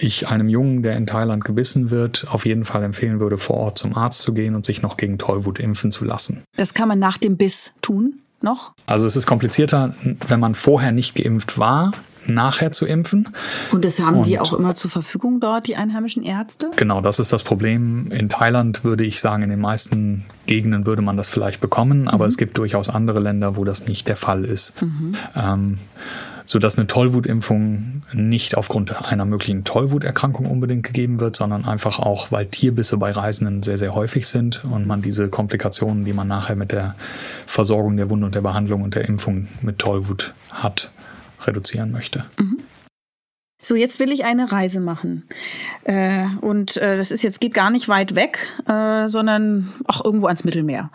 [0.00, 3.78] ich einem Jungen, der in Thailand gebissen wird, auf jeden Fall empfehlen würde, vor Ort
[3.78, 6.42] zum Arzt zu gehen und sich noch gegen Tollwut impfen zu lassen.
[6.56, 8.20] Das kann man nach dem Biss tun?
[8.42, 8.72] Noch?
[8.86, 9.94] Also es ist komplizierter,
[10.26, 11.92] wenn man vorher nicht geimpft war,
[12.26, 13.28] nachher zu impfen.
[13.70, 16.70] Und das haben und die auch immer zur Verfügung dort, die einheimischen Ärzte?
[16.76, 18.10] Genau, das ist das Problem.
[18.10, 22.24] In Thailand würde ich sagen, in den meisten Gegenden würde man das vielleicht bekommen, aber
[22.24, 22.28] mhm.
[22.28, 24.80] es gibt durchaus andere Länder, wo das nicht der Fall ist.
[24.80, 25.12] Mhm.
[25.36, 25.78] Ähm,
[26.50, 32.46] sodass eine Tollwutimpfung nicht aufgrund einer möglichen Tollwuterkrankung unbedingt gegeben wird, sondern einfach auch, weil
[32.46, 36.72] Tierbisse bei Reisenden sehr, sehr häufig sind und man diese Komplikationen, die man nachher mit
[36.72, 36.96] der
[37.46, 40.90] Versorgung der Wunde und der Behandlung und der Impfung mit Tollwut hat,
[41.42, 42.24] reduzieren möchte.
[42.40, 42.58] Mhm.
[43.62, 45.28] So, jetzt will ich eine Reise machen.
[45.84, 50.26] Äh, und äh, das ist jetzt, geht gar nicht weit weg, äh, sondern auch irgendwo
[50.26, 50.90] ans Mittelmeer.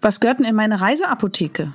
[0.00, 1.72] Was gehört denn in meine Reiseapotheke?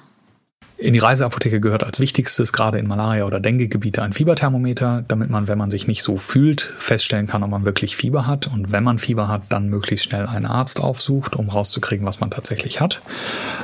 [0.78, 5.48] In die Reiseapotheke gehört als wichtigstes gerade in Malaria- oder Dengue-Gebiete ein Fieberthermometer, damit man,
[5.48, 8.48] wenn man sich nicht so fühlt, feststellen kann, ob man wirklich Fieber hat.
[8.48, 12.30] Und wenn man Fieber hat, dann möglichst schnell einen Arzt aufsucht, um rauszukriegen, was man
[12.30, 13.02] tatsächlich hat.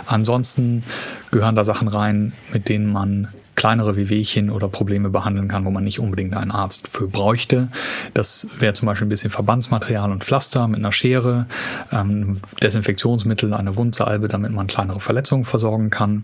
[0.05, 0.83] Ansonsten
[1.31, 5.83] gehören da Sachen rein, mit denen man kleinere Wehwehchen oder Probleme behandeln kann, wo man
[5.83, 7.67] nicht unbedingt einen Arzt für bräuchte.
[8.13, 11.45] Das wäre zum Beispiel ein bisschen Verbandsmaterial und Pflaster mit einer Schere,
[11.91, 16.23] ähm, Desinfektionsmittel, eine Wundsalbe, damit man kleinere Verletzungen versorgen kann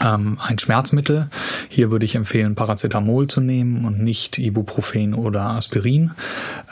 [0.00, 1.28] ein Schmerzmittel.
[1.68, 6.12] Hier würde ich empfehlen, Paracetamol zu nehmen und nicht Ibuprofen oder Aspirin,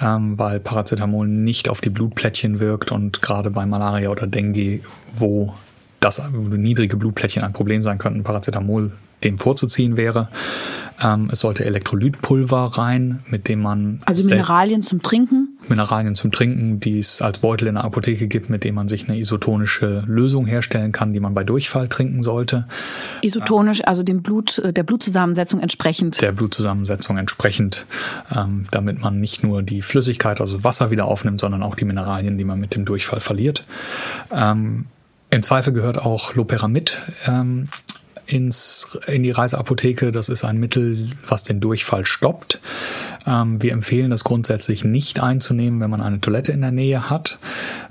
[0.00, 4.80] ähm, weil Paracetamol nicht auf die Blutplättchen wirkt und gerade bei Malaria oder Dengue,
[5.14, 5.54] wo
[6.00, 8.92] das wo niedrige Blutplättchen ein Problem sein könnten, Paracetamol
[9.24, 10.28] dem vorzuziehen wäre.
[11.02, 14.02] Ähm, es sollte Elektrolytpulver rein, mit dem man.
[14.06, 15.45] Also Mineralien zum Trinken?
[15.68, 19.08] Mineralien zum Trinken, die es als Beutel in der Apotheke gibt, mit dem man sich
[19.08, 22.66] eine isotonische Lösung herstellen kann, die man bei Durchfall trinken sollte.
[23.22, 26.20] Isotonisch, also dem Blut, äh, der Blutzusammensetzung entsprechend.
[26.20, 27.86] Der Blutzusammensetzung entsprechend,
[28.34, 32.38] ähm, damit man nicht nur die Flüssigkeit, also Wasser wieder aufnimmt, sondern auch die Mineralien,
[32.38, 33.64] die man mit dem Durchfall verliert.
[34.30, 34.86] Ähm,
[35.30, 37.68] Im Zweifel gehört auch Loperamid ähm,
[38.26, 40.12] ins, in die Reiseapotheke.
[40.12, 42.60] Das ist ein Mittel, was den Durchfall stoppt.
[43.26, 47.38] Ähm, wir empfehlen das grundsätzlich nicht einzunehmen, wenn man eine Toilette in der Nähe hat,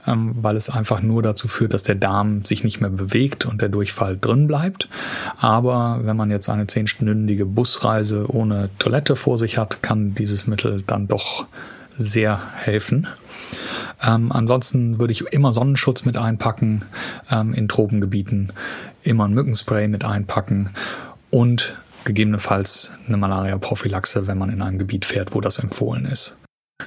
[0.08, 3.62] ähm, weil es einfach nur dazu führt, dass der Darm sich nicht mehr bewegt und
[3.62, 4.90] der Durchfall drin bleibt.
[5.38, 10.84] Aber wenn man jetzt eine zehnstündige Busreise ohne Toilette vor sich hat, kann dieses Mittel
[10.86, 11.46] dann doch
[11.98, 13.08] sehr helfen.
[14.04, 16.84] Ähm, ansonsten würde ich immer Sonnenschutz mit einpacken
[17.32, 18.52] ähm, in Tropengebieten,
[19.04, 20.72] immer ein Mückenspray mit einpacken
[21.30, 21.76] und
[22.06, 26.38] gegebenenfalls eine Malaria-Prophylaxe, wenn man in einem Gebiet fährt, wo das empfohlen ist.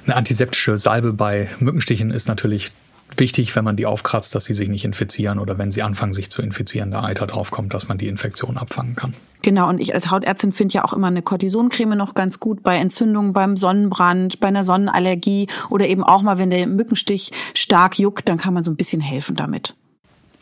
[0.05, 2.71] Eine antiseptische Salbe bei Mückenstichen ist natürlich
[3.17, 6.29] wichtig, wenn man die aufkratzt, dass sie sich nicht infizieren oder wenn sie anfangen, sich
[6.29, 9.13] zu infizieren, da Eiter draufkommt, dass man die Infektion abfangen kann.
[9.41, 12.77] Genau, und ich als Hautärztin finde ja auch immer eine Cortisoncreme noch ganz gut bei
[12.77, 18.29] Entzündungen, beim Sonnenbrand, bei einer Sonnenallergie oder eben auch mal, wenn der Mückenstich stark juckt,
[18.29, 19.75] dann kann man so ein bisschen helfen damit.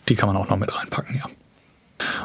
[0.09, 1.25] Die kann man auch noch mit reinpacken, ja.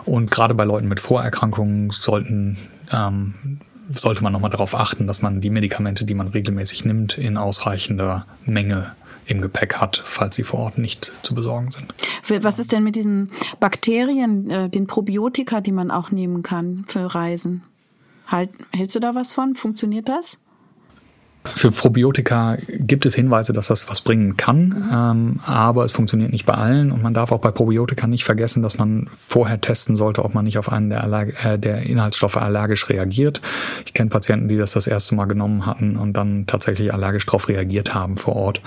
[0.04, 2.58] Und gerade bei Leuten mit Vorerkrankungen sollten
[2.92, 3.60] ähm,
[3.90, 8.26] sollte man nochmal darauf achten, dass man die Medikamente, die man regelmäßig nimmt, in ausreichender
[8.44, 8.94] Menge
[9.26, 11.94] im Gepäck hat, falls sie vor Ort nicht zu besorgen sind.
[12.42, 17.14] Was ist denn mit diesen Bakterien, äh, den Probiotika, die man auch nehmen kann für
[17.14, 17.62] Reisen?
[18.26, 19.54] Halt, hältst du da was von?
[19.54, 20.38] Funktioniert das?
[21.44, 26.46] Für Probiotika gibt es Hinweise, dass das was bringen kann, ähm, aber es funktioniert nicht
[26.46, 30.24] bei allen und man darf auch bei Probiotika nicht vergessen, dass man vorher testen sollte,
[30.24, 33.40] ob man nicht auf einen der, Allerg äh, der Inhaltsstoffe allergisch reagiert.
[33.86, 37.48] Ich kenne Patienten, die das das erste Mal genommen hatten und dann tatsächlich allergisch darauf
[37.48, 38.60] reagiert haben vor Ort.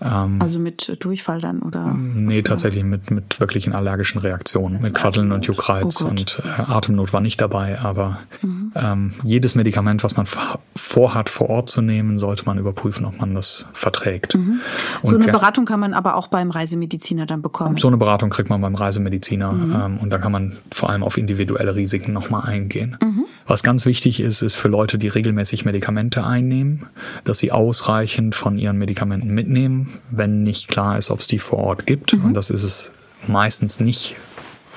[0.00, 1.94] Ähm, also mit Durchfall dann oder?
[1.94, 7.12] Nee, tatsächlich mit, mit wirklichen allergischen Reaktionen, mit Quaddeln und Juckreiz oh und äh, Atemnot
[7.12, 8.72] war nicht dabei, aber mhm.
[8.76, 10.26] ähm, jedes Medikament, was man
[10.76, 14.34] vorhat vor Ort zu nehmen, nehmen, sollte man überprüfen, ob man das verträgt.
[14.34, 14.60] Mhm.
[15.02, 17.76] So eine Beratung kann man aber auch beim Reisemediziner dann bekommen.
[17.76, 19.74] So eine Beratung kriegt man beim Reisemediziner mhm.
[19.74, 22.96] ähm, und da kann man vor allem auf individuelle Risiken nochmal eingehen.
[23.02, 23.24] Mhm.
[23.46, 26.86] Was ganz wichtig ist, ist für Leute, die regelmäßig Medikamente einnehmen,
[27.24, 31.58] dass sie ausreichend von ihren Medikamenten mitnehmen, wenn nicht klar ist, ob es die vor
[31.58, 32.14] Ort gibt.
[32.14, 32.26] Mhm.
[32.26, 32.90] Und das ist es
[33.26, 34.16] meistens nicht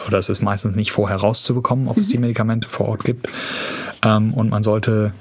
[0.08, 2.22] oder es ist meistens nicht vorher rauszubekommen, ob es die mhm.
[2.22, 3.28] Medikamente vor Ort gibt.
[4.04, 5.14] Ähm, und man sollte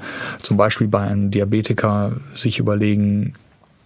[0.42, 3.34] zum Beispiel bei einem Diabetiker sich überlegen,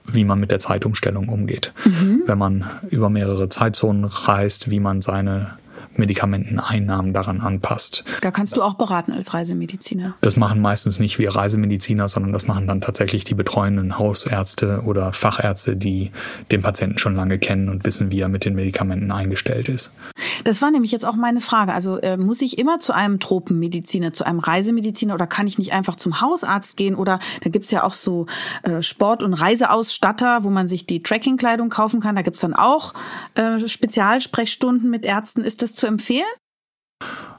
[0.07, 1.73] wie man mit der Zeitumstellung umgeht.
[1.85, 2.23] Mhm.
[2.27, 5.53] Wenn man über mehrere Zeitzonen reist, wie man seine
[6.01, 8.05] Medikamenteneinnahmen daran anpasst.
[8.23, 10.15] Da kannst du auch beraten als Reisemediziner.
[10.21, 15.13] Das machen meistens nicht wir Reisemediziner, sondern das machen dann tatsächlich die betreuenden Hausärzte oder
[15.13, 16.11] Fachärzte, die
[16.51, 19.93] den Patienten schon lange kennen und wissen, wie er mit den Medikamenten eingestellt ist.
[20.45, 21.73] Das war nämlich jetzt auch meine Frage.
[21.73, 25.73] Also äh, muss ich immer zu einem Tropenmediziner, zu einem Reisemediziner oder kann ich nicht
[25.73, 26.95] einfach zum Hausarzt gehen?
[26.95, 28.27] Oder da gibt's ja auch so
[28.63, 32.17] äh, Sport- und Reiseausstatter, wo man sich die Trekkingkleidung kaufen kann.
[32.17, 32.95] Da gibt's dann auch
[33.35, 35.43] äh, Spezialsprechstunden mit Ärzten.
[35.43, 36.25] Ist das zu empfehlen?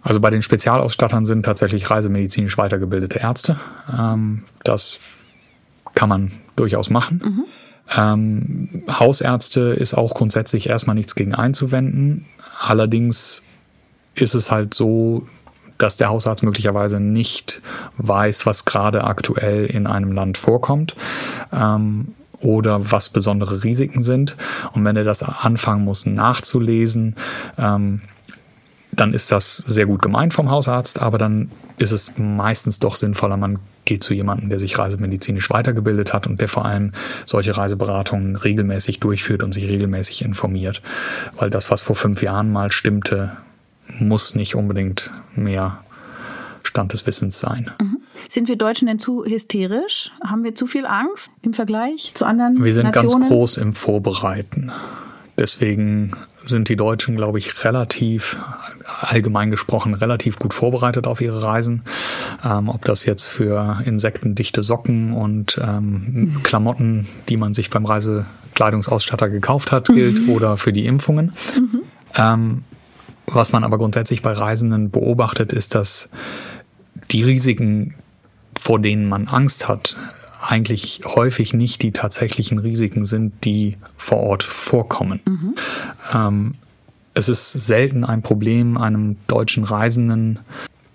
[0.01, 3.57] Also bei den Spezialausstattern sind tatsächlich reisemedizinisch weitergebildete Ärzte.
[3.97, 4.99] Ähm, das
[5.93, 7.21] kann man durchaus machen.
[7.23, 7.45] Mhm.
[7.95, 12.25] Ähm, Hausärzte ist auch grundsätzlich erstmal nichts gegen einzuwenden.
[12.59, 13.43] Allerdings
[14.15, 15.27] ist es halt so,
[15.77, 17.61] dass der Hausarzt möglicherweise nicht
[17.97, 20.95] weiß, was gerade aktuell in einem Land vorkommt.
[21.51, 24.35] Ähm, oder was besondere Risiken sind.
[24.73, 27.15] Und wenn er das anfangen muss nachzulesen,
[27.59, 28.01] ähm,
[28.91, 33.37] dann ist das sehr gut gemeint vom Hausarzt, aber dann ist es meistens doch sinnvoller,
[33.37, 36.91] man geht zu jemandem, der sich reisemedizinisch weitergebildet hat und der vor allem
[37.25, 40.81] solche Reiseberatungen regelmäßig durchführt und sich regelmäßig informiert.
[41.37, 43.37] Weil das, was vor fünf Jahren mal stimmte,
[43.99, 45.79] muss nicht unbedingt mehr
[46.63, 47.71] Stand des Wissens sein.
[47.81, 47.97] Mhm.
[48.29, 50.11] Sind wir Deutschen denn zu hysterisch?
[50.23, 53.21] Haben wir zu viel Angst im Vergleich zu anderen Wir sind Nationen?
[53.21, 54.71] ganz groß im Vorbereiten.
[55.39, 56.11] Deswegen
[56.45, 58.37] sind die Deutschen, glaube ich, relativ,
[58.99, 61.83] allgemein gesprochen, relativ gut vorbereitet auf ihre Reisen.
[62.43, 69.29] Ähm, ob das jetzt für insektendichte Socken und ähm, Klamotten, die man sich beim Reisekleidungsausstatter
[69.29, 70.29] gekauft hat, gilt, mhm.
[70.29, 71.33] oder für die Impfungen.
[71.55, 71.81] Mhm.
[72.15, 72.63] Ähm,
[73.27, 76.09] was man aber grundsätzlich bei Reisenden beobachtet, ist, dass
[77.11, 77.95] die Risiken,
[78.59, 79.95] vor denen man Angst hat,
[80.41, 85.21] eigentlich häufig nicht die tatsächlichen Risiken sind, die vor Ort vorkommen.
[85.25, 85.55] Mhm.
[86.13, 86.55] Ähm,
[87.13, 90.39] es ist selten ein Problem, einem deutschen Reisenden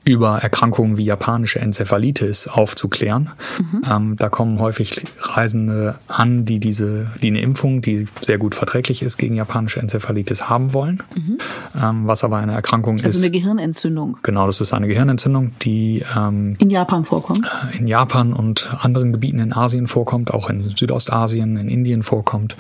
[0.06, 3.30] über Erkrankungen wie japanische Enzephalitis aufzuklären.
[3.58, 3.82] Mhm.
[3.90, 9.02] Ähm, da kommen häufig Reisende an, die diese, die eine Impfung, die sehr gut verträglich
[9.02, 11.38] ist gegen japanische Enzephalitis haben wollen, mhm.
[11.82, 13.16] ähm, was aber eine Erkrankung also ist.
[13.16, 14.18] Also eine Gehirnentzündung.
[14.22, 17.44] Genau, das ist eine Gehirnentzündung, die ähm, in Japan vorkommt.
[17.72, 22.56] Äh, in Japan und anderen Gebieten in Asien vorkommt, auch in Südostasien, in Indien vorkommt.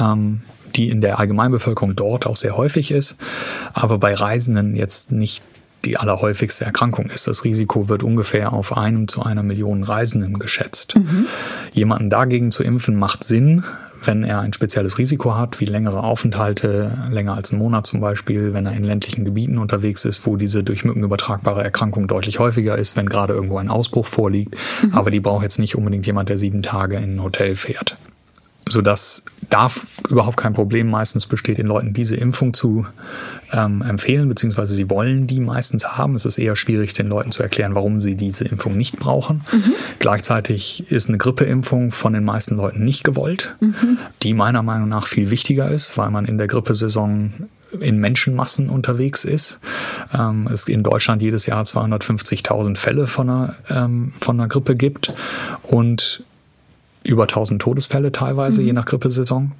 [0.00, 0.42] Ähm,
[0.76, 3.16] die in der Allgemeinbevölkerung dort auch sehr häufig ist,
[3.72, 5.42] aber bei Reisenden jetzt nicht
[5.84, 7.26] die allerhäufigste Erkrankung ist.
[7.26, 10.94] Das Risiko wird ungefähr auf einem zu einer Million Reisenden geschätzt.
[10.96, 11.26] Mhm.
[11.72, 13.64] Jemanden dagegen zu impfen macht Sinn,
[14.04, 18.54] wenn er ein spezielles Risiko hat, wie längere Aufenthalte, länger als einen Monat zum Beispiel,
[18.54, 22.76] wenn er in ländlichen Gebieten unterwegs ist, wo diese durch Mücken übertragbare Erkrankung deutlich häufiger
[22.76, 24.54] ist, wenn gerade irgendwo ein Ausbruch vorliegt.
[24.82, 24.94] Mhm.
[24.94, 27.96] Aber die braucht jetzt nicht unbedingt jemand, der sieben Tage in ein Hotel fährt
[28.68, 29.70] sodass da
[30.08, 32.86] überhaupt kein Problem meistens besteht, den Leuten diese Impfung zu
[33.52, 36.14] ähm, empfehlen, beziehungsweise sie wollen die meistens haben.
[36.14, 39.42] Es ist eher schwierig, den Leuten zu erklären, warum sie diese Impfung nicht brauchen.
[39.50, 39.72] Mhm.
[39.98, 43.98] Gleichzeitig ist eine Grippeimpfung von den meisten Leuten nicht gewollt, mhm.
[44.22, 47.48] die meiner Meinung nach viel wichtiger ist, weil man in der Grippesaison
[47.80, 49.60] in Menschenmassen unterwegs ist.
[50.12, 55.12] Ähm, es in Deutschland jedes Jahr 250.000 Fälle von einer, ähm, von einer Grippe gibt
[55.62, 56.24] und
[57.04, 58.66] über 1000 Todesfälle teilweise, mhm.
[58.66, 59.52] je nach Grippesaison.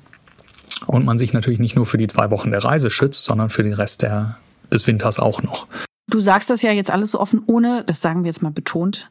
[0.86, 3.62] Und man sich natürlich nicht nur für die zwei Wochen der Reise schützt, sondern für
[3.62, 4.39] den Rest der,
[4.70, 5.66] des Winters auch noch.
[6.09, 9.11] Du sagst das ja jetzt alles so offen, ohne, das sagen wir jetzt mal betont,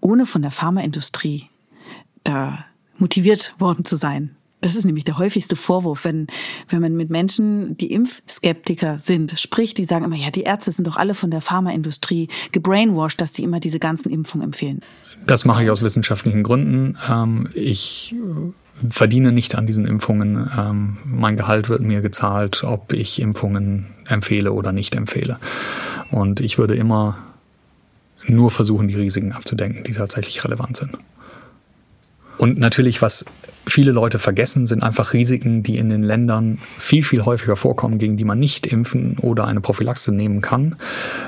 [0.00, 1.48] ohne von der Pharmaindustrie
[2.22, 2.64] da
[2.98, 4.36] motiviert worden zu sein.
[4.62, 6.28] Das ist nämlich der häufigste Vorwurf, wenn,
[6.68, 10.86] wenn man mit Menschen, die Impfskeptiker sind, spricht, die sagen immer, ja, die Ärzte sind
[10.86, 14.80] doch alle von der Pharmaindustrie gebrainwashed, dass die immer diese ganzen Impfungen empfehlen.
[15.26, 16.96] Das mache ich aus wissenschaftlichen Gründen.
[17.08, 18.14] Ähm, ich
[18.88, 20.50] verdiene nicht an diesen Impfungen.
[20.56, 25.38] Ähm, mein Gehalt wird mir gezahlt, ob ich Impfungen empfehle oder nicht empfehle.
[26.10, 27.18] Und ich würde immer
[28.26, 30.98] nur versuchen, die Risiken abzudenken, die tatsächlich relevant sind.
[32.38, 33.24] Und natürlich, was
[33.68, 38.16] viele Leute vergessen, sind einfach Risiken, die in den Ländern viel, viel häufiger vorkommen, gegen
[38.16, 40.76] die man nicht impfen oder eine Prophylaxe nehmen kann,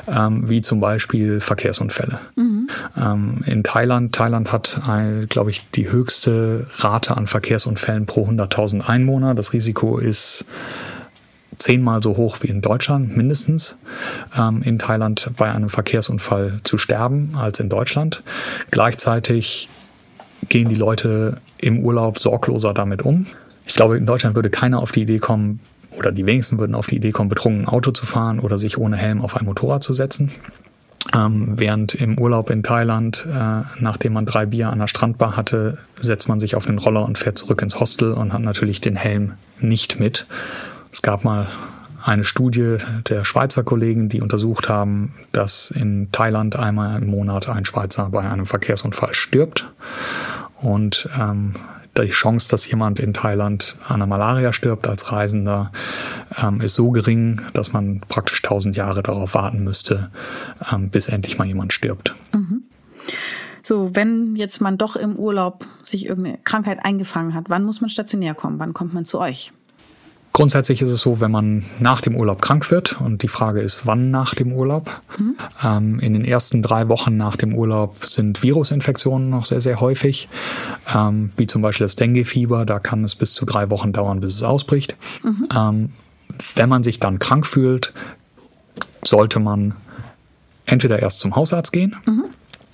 [0.07, 2.20] ähm, wie zum Beispiel Verkehrsunfälle.
[2.36, 2.68] Mhm.
[2.97, 4.80] Ähm, in Thailand, Thailand hat,
[5.28, 9.34] glaube ich, die höchste Rate an Verkehrsunfällen pro 100.000 Einwohner.
[9.34, 10.45] Das Risiko ist
[11.59, 13.76] zehnmal so hoch wie in Deutschland mindestens
[14.36, 18.22] ähm, in Thailand bei einem Verkehrsunfall zu sterben als in Deutschland.
[18.70, 19.68] Gleichzeitig
[20.49, 23.26] gehen die Leute im Urlaub sorgloser damit um.
[23.66, 25.61] Ich glaube, in Deutschland würde keiner auf die Idee kommen,
[25.97, 28.78] oder die wenigsten würden auf die Idee kommen, betrunken ein Auto zu fahren oder sich
[28.78, 30.30] ohne Helm auf ein Motorrad zu setzen.
[31.14, 35.78] Ähm, während im Urlaub in Thailand, äh, nachdem man drei Bier an der Strandbar hatte,
[35.99, 38.97] setzt man sich auf den Roller und fährt zurück ins Hostel und hat natürlich den
[38.97, 40.26] Helm nicht mit.
[40.93, 41.47] Es gab mal
[42.09, 42.78] eine Studie
[43.09, 48.28] der Schweizer Kollegen, die untersucht haben, dass in Thailand einmal im Monat ein Schweizer bei
[48.28, 49.70] einem Verkehrsunfall stirbt.
[50.56, 51.52] Und ähm,
[51.98, 55.70] die Chance, dass jemand in Thailand an der Malaria stirbt als Reisender,
[56.42, 60.11] ähm, ist so gering, dass man praktisch tausend Jahre darauf warten müsste,
[60.72, 62.14] ähm, bis endlich mal jemand stirbt.
[62.32, 62.62] Mhm.
[63.62, 67.90] So, wenn jetzt man doch im Urlaub sich irgendeine Krankheit eingefangen hat, wann muss man
[67.90, 68.59] stationär kommen?
[68.59, 69.52] Wann kommt man zu euch?
[70.39, 73.86] Grundsätzlich ist es so, wenn man nach dem Urlaub krank wird, und die Frage ist,
[73.86, 74.89] wann nach dem Urlaub.
[75.18, 75.34] Mhm.
[75.64, 80.28] Ähm, in den ersten drei Wochen nach dem Urlaub sind Virusinfektionen noch sehr, sehr häufig,
[80.95, 82.66] ähm, wie zum Beispiel das Dengue-Fieber.
[82.66, 84.95] Da kann es bis zu drei Wochen dauern, bis es ausbricht.
[85.24, 85.49] Mhm.
[85.53, 85.93] Ähm,
[86.55, 87.93] wenn man sich dann krank fühlt,
[89.03, 89.74] sollte man
[90.66, 92.26] entweder erst zum Hausarzt gehen, mhm.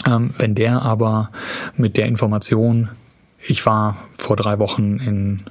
[0.07, 1.31] Ähm, wenn der aber
[1.79, 2.91] mit der Information,
[3.39, 5.45] ich war vor drei Wochen in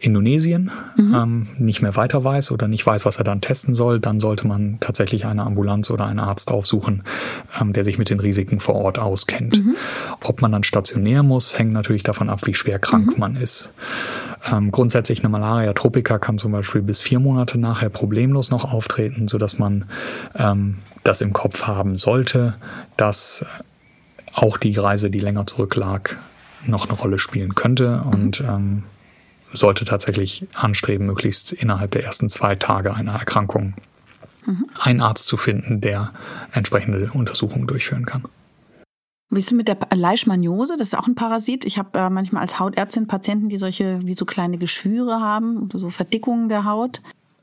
[0.00, 1.14] Indonesien mhm.
[1.14, 4.46] ähm, nicht mehr weiter weiß oder nicht weiß, was er dann testen soll, dann sollte
[4.46, 7.02] man tatsächlich eine Ambulanz oder einen Arzt aufsuchen,
[7.60, 9.64] ähm, der sich mit den Risiken vor Ort auskennt.
[9.64, 9.76] Mhm.
[10.24, 13.20] Ob man dann stationär muss, hängt natürlich davon ab, wie schwer krank mhm.
[13.20, 13.72] man ist.
[14.50, 19.28] Ähm, grundsätzlich eine Malaria tropica kann zum Beispiel bis vier Monate nachher problemlos noch auftreten,
[19.28, 19.84] sodass man
[20.34, 22.54] ähm, das im Kopf haben sollte,
[22.96, 23.44] dass
[24.32, 26.18] auch die Reise, die länger zurücklag,
[26.66, 28.02] noch eine Rolle spielen könnte.
[28.02, 28.84] Und ähm,
[29.52, 33.74] sollte tatsächlich anstreben, möglichst innerhalb der ersten zwei Tage einer Erkrankung
[34.46, 34.66] mhm.
[34.80, 36.12] einen Arzt zu finden, der
[36.52, 38.24] entsprechende Untersuchungen durchführen kann.
[39.32, 40.76] Wie ist es mit der Leishmaniose?
[40.76, 41.64] Das ist auch ein Parasit.
[41.64, 45.88] Ich habe äh, manchmal als Hautärztin Patienten, die solche wie so kleine Geschwüre haben, so
[45.88, 47.00] Verdickungen der Haut.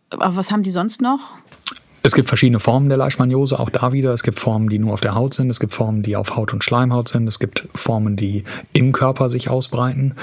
[0.10, 1.34] Aber was haben die sonst noch?
[2.08, 4.14] Es gibt verschiedene Formen der Leishmaniose, auch da wieder.
[4.14, 5.49] Es gibt Formen, die nur auf der Haut sind.
[5.49, 7.28] Es gibt Formen, die auf Haut und Schleimhaut sind.
[7.28, 10.16] Es gibt Formen, die im Körper sich ausbreiten.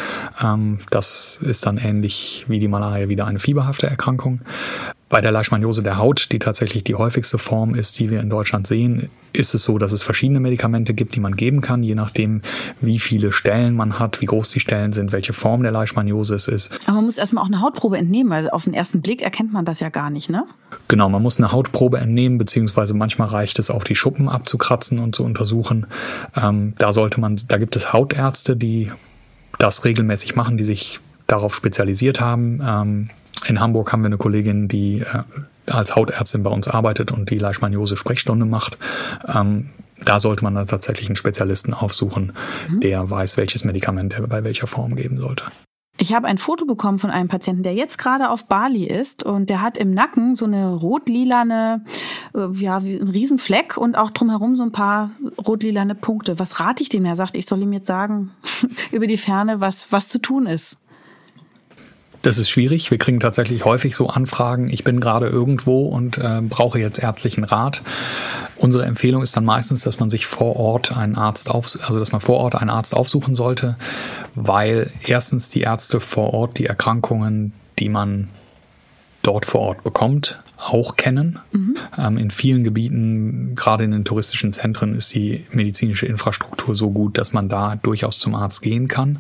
[0.43, 4.41] Ähm, das ist dann ähnlich wie die Malaria wieder eine fieberhafte Erkrankung.
[5.15, 8.67] Bei der Leishmaniose der Haut, die tatsächlich die häufigste Form ist, die wir in Deutschland
[8.67, 12.43] sehen, ist es so, dass es verschiedene Medikamente gibt, die man geben kann, je nachdem,
[12.81, 16.49] wie viele Stellen man hat, wie groß die Stellen sind, welche Form der Leishmaniose es
[16.49, 16.81] ist.
[16.87, 19.65] Aber man muss erstmal auch eine Hautprobe entnehmen, weil auf den ersten Blick erkennt man
[19.65, 20.47] das ja gar nicht, ne?
[20.89, 25.15] Genau, man muss eine Hautprobe entnehmen, beziehungsweise manchmal reicht es auch, die Schuppen abzukratzen und
[25.15, 25.87] zu untersuchen.
[26.35, 28.91] Ähm, da sollte man, da gibt es Hautärzte, die
[29.61, 30.99] das regelmäßig machen, die sich
[31.29, 32.61] darauf spezialisiert haben.
[32.67, 33.11] Ähm,
[33.47, 35.23] in Hamburg haben wir eine Kollegin, die äh,
[35.71, 38.79] als Hautärztin bei uns arbeitet und die Leishmaniose-Sprechstunde macht.
[39.27, 39.71] Ähm,
[40.05, 42.33] da sollte man dann tatsächlich einen Spezialisten aufsuchen,
[42.69, 42.81] mhm.
[42.81, 45.45] der weiß, welches Medikament er bei welcher Form geben sollte.
[45.97, 49.49] Ich habe ein Foto bekommen von einem Patienten, der jetzt gerade auf Bali ist und
[49.49, 51.85] der hat im Nacken so eine rot-lilane,
[52.35, 55.13] äh, ja, wie ein Riesenfleck und auch drumherum so ein paar
[55.47, 56.41] rot-lilane Punkte.
[56.41, 57.05] Was rate ich dem?
[57.05, 58.33] Er sagt, ich soll ihm jetzt sagen
[58.91, 60.79] über die Ferne, was, was zu tun ist.
[62.25, 62.91] Das ist schwierig.
[62.91, 67.45] Wir kriegen tatsächlich häufig so Anfragen, ich bin gerade irgendwo und äh, brauche jetzt ärztlichen
[67.45, 67.83] Rat.
[68.57, 72.13] Unsere Empfehlung ist dann meistens, dass man sich vor Ort einen Arzt auf, also dass
[72.13, 73.77] man vor Ort einen Arzt aufsuchen sollte,
[74.35, 78.31] weil erstens die Ärzte vor Ort die Erkrankungen, die man
[79.23, 81.39] dort vor Ort bekommt, auch kennen.
[81.53, 81.75] Mhm.
[81.99, 87.19] Ähm, in vielen Gebieten, gerade in den touristischen Zentren, ist die medizinische Infrastruktur so gut,
[87.19, 89.19] dass man da durchaus zum Arzt gehen kann.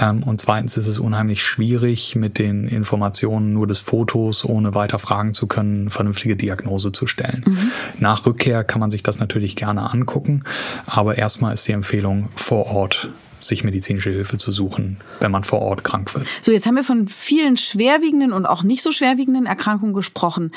[0.00, 4.98] Ähm, und zweitens ist es unheimlich schwierig, mit den Informationen nur des Fotos, ohne weiter
[4.98, 7.44] fragen zu können, vernünftige Diagnose zu stellen.
[7.46, 7.58] Mhm.
[8.00, 10.42] Nach Rückkehr kann man sich das natürlich gerne angucken,
[10.86, 13.10] aber erstmal ist die Empfehlung vor Ort
[13.40, 16.26] sich medizinische Hilfe zu suchen, wenn man vor Ort krank wird.
[16.42, 20.52] So, jetzt haben wir von vielen schwerwiegenden und auch nicht so schwerwiegenden Erkrankungen gesprochen.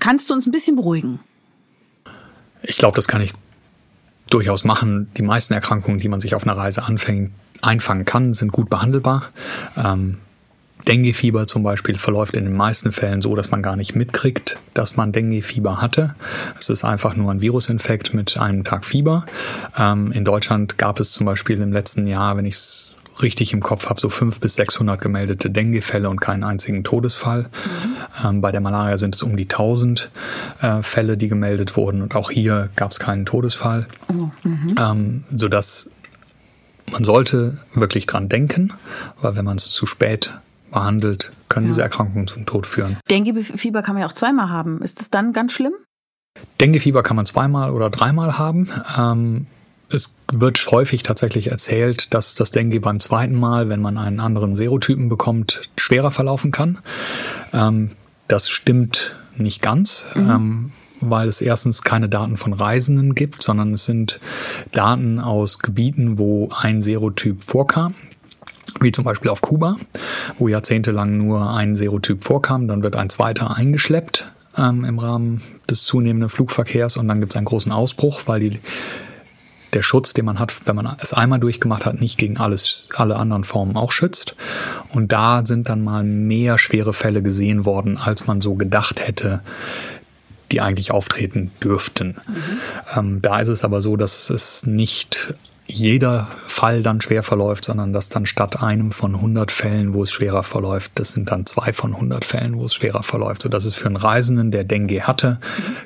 [0.00, 1.20] Kannst du uns ein bisschen beruhigen?
[2.62, 3.32] Ich glaube, das kann ich
[4.30, 5.08] durchaus machen.
[5.16, 9.28] Die meisten Erkrankungen, die man sich auf einer Reise anfängt, einfangen kann, sind gut behandelbar.
[9.76, 10.18] Ähm,
[10.88, 14.96] Dengue-Fieber zum Beispiel verläuft in den meisten Fällen so, dass man gar nicht mitkriegt, dass
[14.96, 16.14] man Dengue-Fieber hatte.
[16.58, 19.26] Es ist einfach nur ein Virusinfekt mit einem Tag Fieber.
[19.76, 22.90] Ähm, in Deutschland gab es zum Beispiel im letzten Jahr, wenn ich es
[23.22, 27.42] richtig im Kopf habe, so 500 bis 600 gemeldete Dengue-Fälle und keinen einzigen Todesfall.
[27.42, 27.96] Mhm.
[28.24, 30.10] Ähm, bei der Malaria sind es um die 1000
[30.60, 33.86] äh, Fälle, die gemeldet wurden und auch hier gab es keinen Todesfall.
[34.08, 34.74] Oh, mhm.
[34.78, 35.90] ähm, sodass
[36.90, 38.72] man sollte wirklich dran denken,
[39.20, 40.38] weil wenn man es zu spät
[40.70, 41.70] behandelt, können ja.
[41.70, 42.96] diese Erkrankungen zum Tod führen.
[43.10, 44.82] Dengue-Fieber kann man ja auch zweimal haben.
[44.82, 45.74] Ist das dann ganz schlimm?
[46.60, 48.68] Dengue-Fieber kann man zweimal oder dreimal haben.
[48.98, 49.46] Ähm,
[49.90, 54.56] es wird häufig tatsächlich erzählt, dass das Dengue beim zweiten Mal, wenn man einen anderen
[54.56, 56.78] Serotypen bekommt, schwerer verlaufen kann.
[57.52, 57.92] Ähm,
[58.28, 60.06] das stimmt nicht ganz.
[60.14, 60.30] Mhm.
[60.30, 64.18] Ähm, weil es erstens keine Daten von Reisenden gibt, sondern es sind
[64.72, 67.94] Daten aus Gebieten, wo ein Serotyp vorkam
[68.80, 69.76] wie zum Beispiel auf Kuba,
[70.38, 74.26] wo jahrzehntelang nur ein Serotyp vorkam, dann wird ein zweiter eingeschleppt
[74.58, 78.60] ähm, im Rahmen des zunehmenden Flugverkehrs und dann gibt es einen großen Ausbruch, weil die,
[79.72, 83.16] der Schutz, den man hat, wenn man es einmal durchgemacht hat, nicht gegen alles, alle
[83.16, 84.34] anderen Formen auch schützt.
[84.92, 89.40] Und da sind dann mal mehr schwere Fälle gesehen worden, als man so gedacht hätte,
[90.52, 92.16] die eigentlich auftreten dürften.
[92.26, 92.34] Mhm.
[92.96, 95.34] Ähm, da ist es aber so, dass es nicht
[95.66, 100.12] jeder Fall dann schwer verläuft, sondern dass dann statt einem von 100 Fällen, wo es
[100.12, 103.74] schwerer verläuft, das sind dann zwei von 100 Fällen, wo es schwerer verläuft, sodass es
[103.74, 105.40] für einen Reisenden, der Dengue hatte,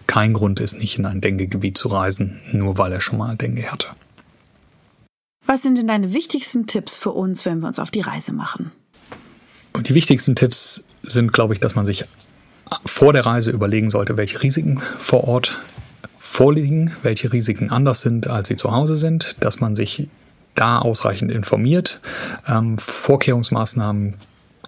[0.07, 3.71] kein Grund ist, nicht in ein Dengue-Gebiet zu reisen, nur weil er schon mal Dengue
[3.71, 3.89] hatte.
[5.47, 8.71] Was sind denn deine wichtigsten Tipps für uns, wenn wir uns auf die Reise machen?
[9.73, 12.05] Und die wichtigsten Tipps sind, glaube ich, dass man sich
[12.85, 15.61] vor der Reise überlegen sollte, welche Risiken vor Ort
[16.31, 20.09] vorliegen, welche Risiken anders sind, als sie zu Hause sind, dass man sich
[20.55, 22.01] da ausreichend informiert,
[22.47, 24.15] ähm, Vorkehrungsmaßnahmen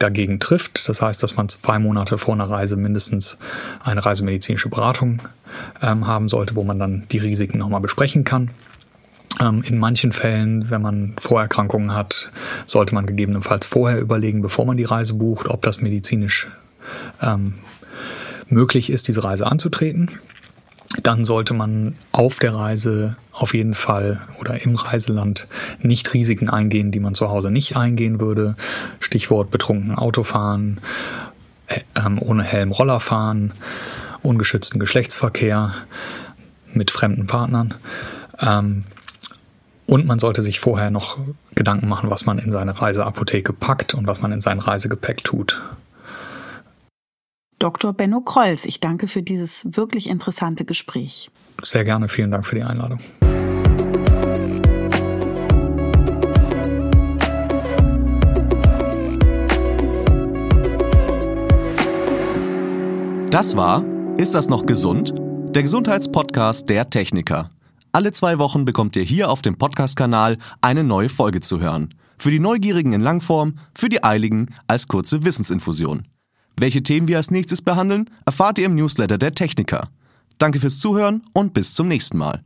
[0.00, 0.88] dagegen trifft.
[0.88, 3.38] Das heißt, dass man zwei Monate vor einer Reise mindestens
[3.80, 5.22] eine reisemedizinische Beratung
[5.80, 8.50] ähm, haben sollte, wo man dann die Risiken nochmal besprechen kann.
[9.40, 12.32] Ähm, in manchen Fällen, wenn man Vorerkrankungen hat,
[12.66, 16.48] sollte man gegebenenfalls vorher überlegen, bevor man die Reise bucht, ob das medizinisch
[17.22, 17.54] ähm,
[18.48, 20.10] möglich ist, diese Reise anzutreten
[21.00, 25.46] dann sollte man auf der Reise auf jeden Fall oder im Reiseland
[25.80, 28.56] nicht Risiken eingehen, die man zu Hause nicht eingehen würde.
[29.00, 30.80] Stichwort betrunken Autofahren,
[31.68, 33.52] äh, ähm, ohne Helm Roller fahren,
[34.22, 35.72] ungeschützten Geschlechtsverkehr
[36.74, 37.74] mit fremden Partnern.
[38.40, 38.84] Ähm,
[39.86, 41.18] und man sollte sich vorher noch
[41.54, 45.60] Gedanken machen, was man in seine Reiseapotheke packt und was man in sein Reisegepäck tut.
[47.62, 47.92] Dr.
[47.92, 48.64] Benno Krolls.
[48.64, 51.30] Ich danke für dieses wirklich interessante Gespräch.
[51.62, 52.08] Sehr gerne.
[52.08, 52.98] Vielen Dank für die Einladung.
[63.30, 63.84] Das war
[64.18, 65.14] Ist das noch gesund?
[65.54, 67.50] Der Gesundheitspodcast der Techniker.
[67.92, 71.94] Alle zwei Wochen bekommt ihr hier auf dem Podcast-Kanal eine neue Folge zu hören.
[72.18, 76.08] Für die Neugierigen in Langform, für die Eiligen als kurze Wissensinfusion.
[76.56, 79.88] Welche Themen wir als nächstes behandeln, erfahrt ihr im Newsletter der Techniker.
[80.38, 82.42] Danke fürs Zuhören und bis zum nächsten Mal.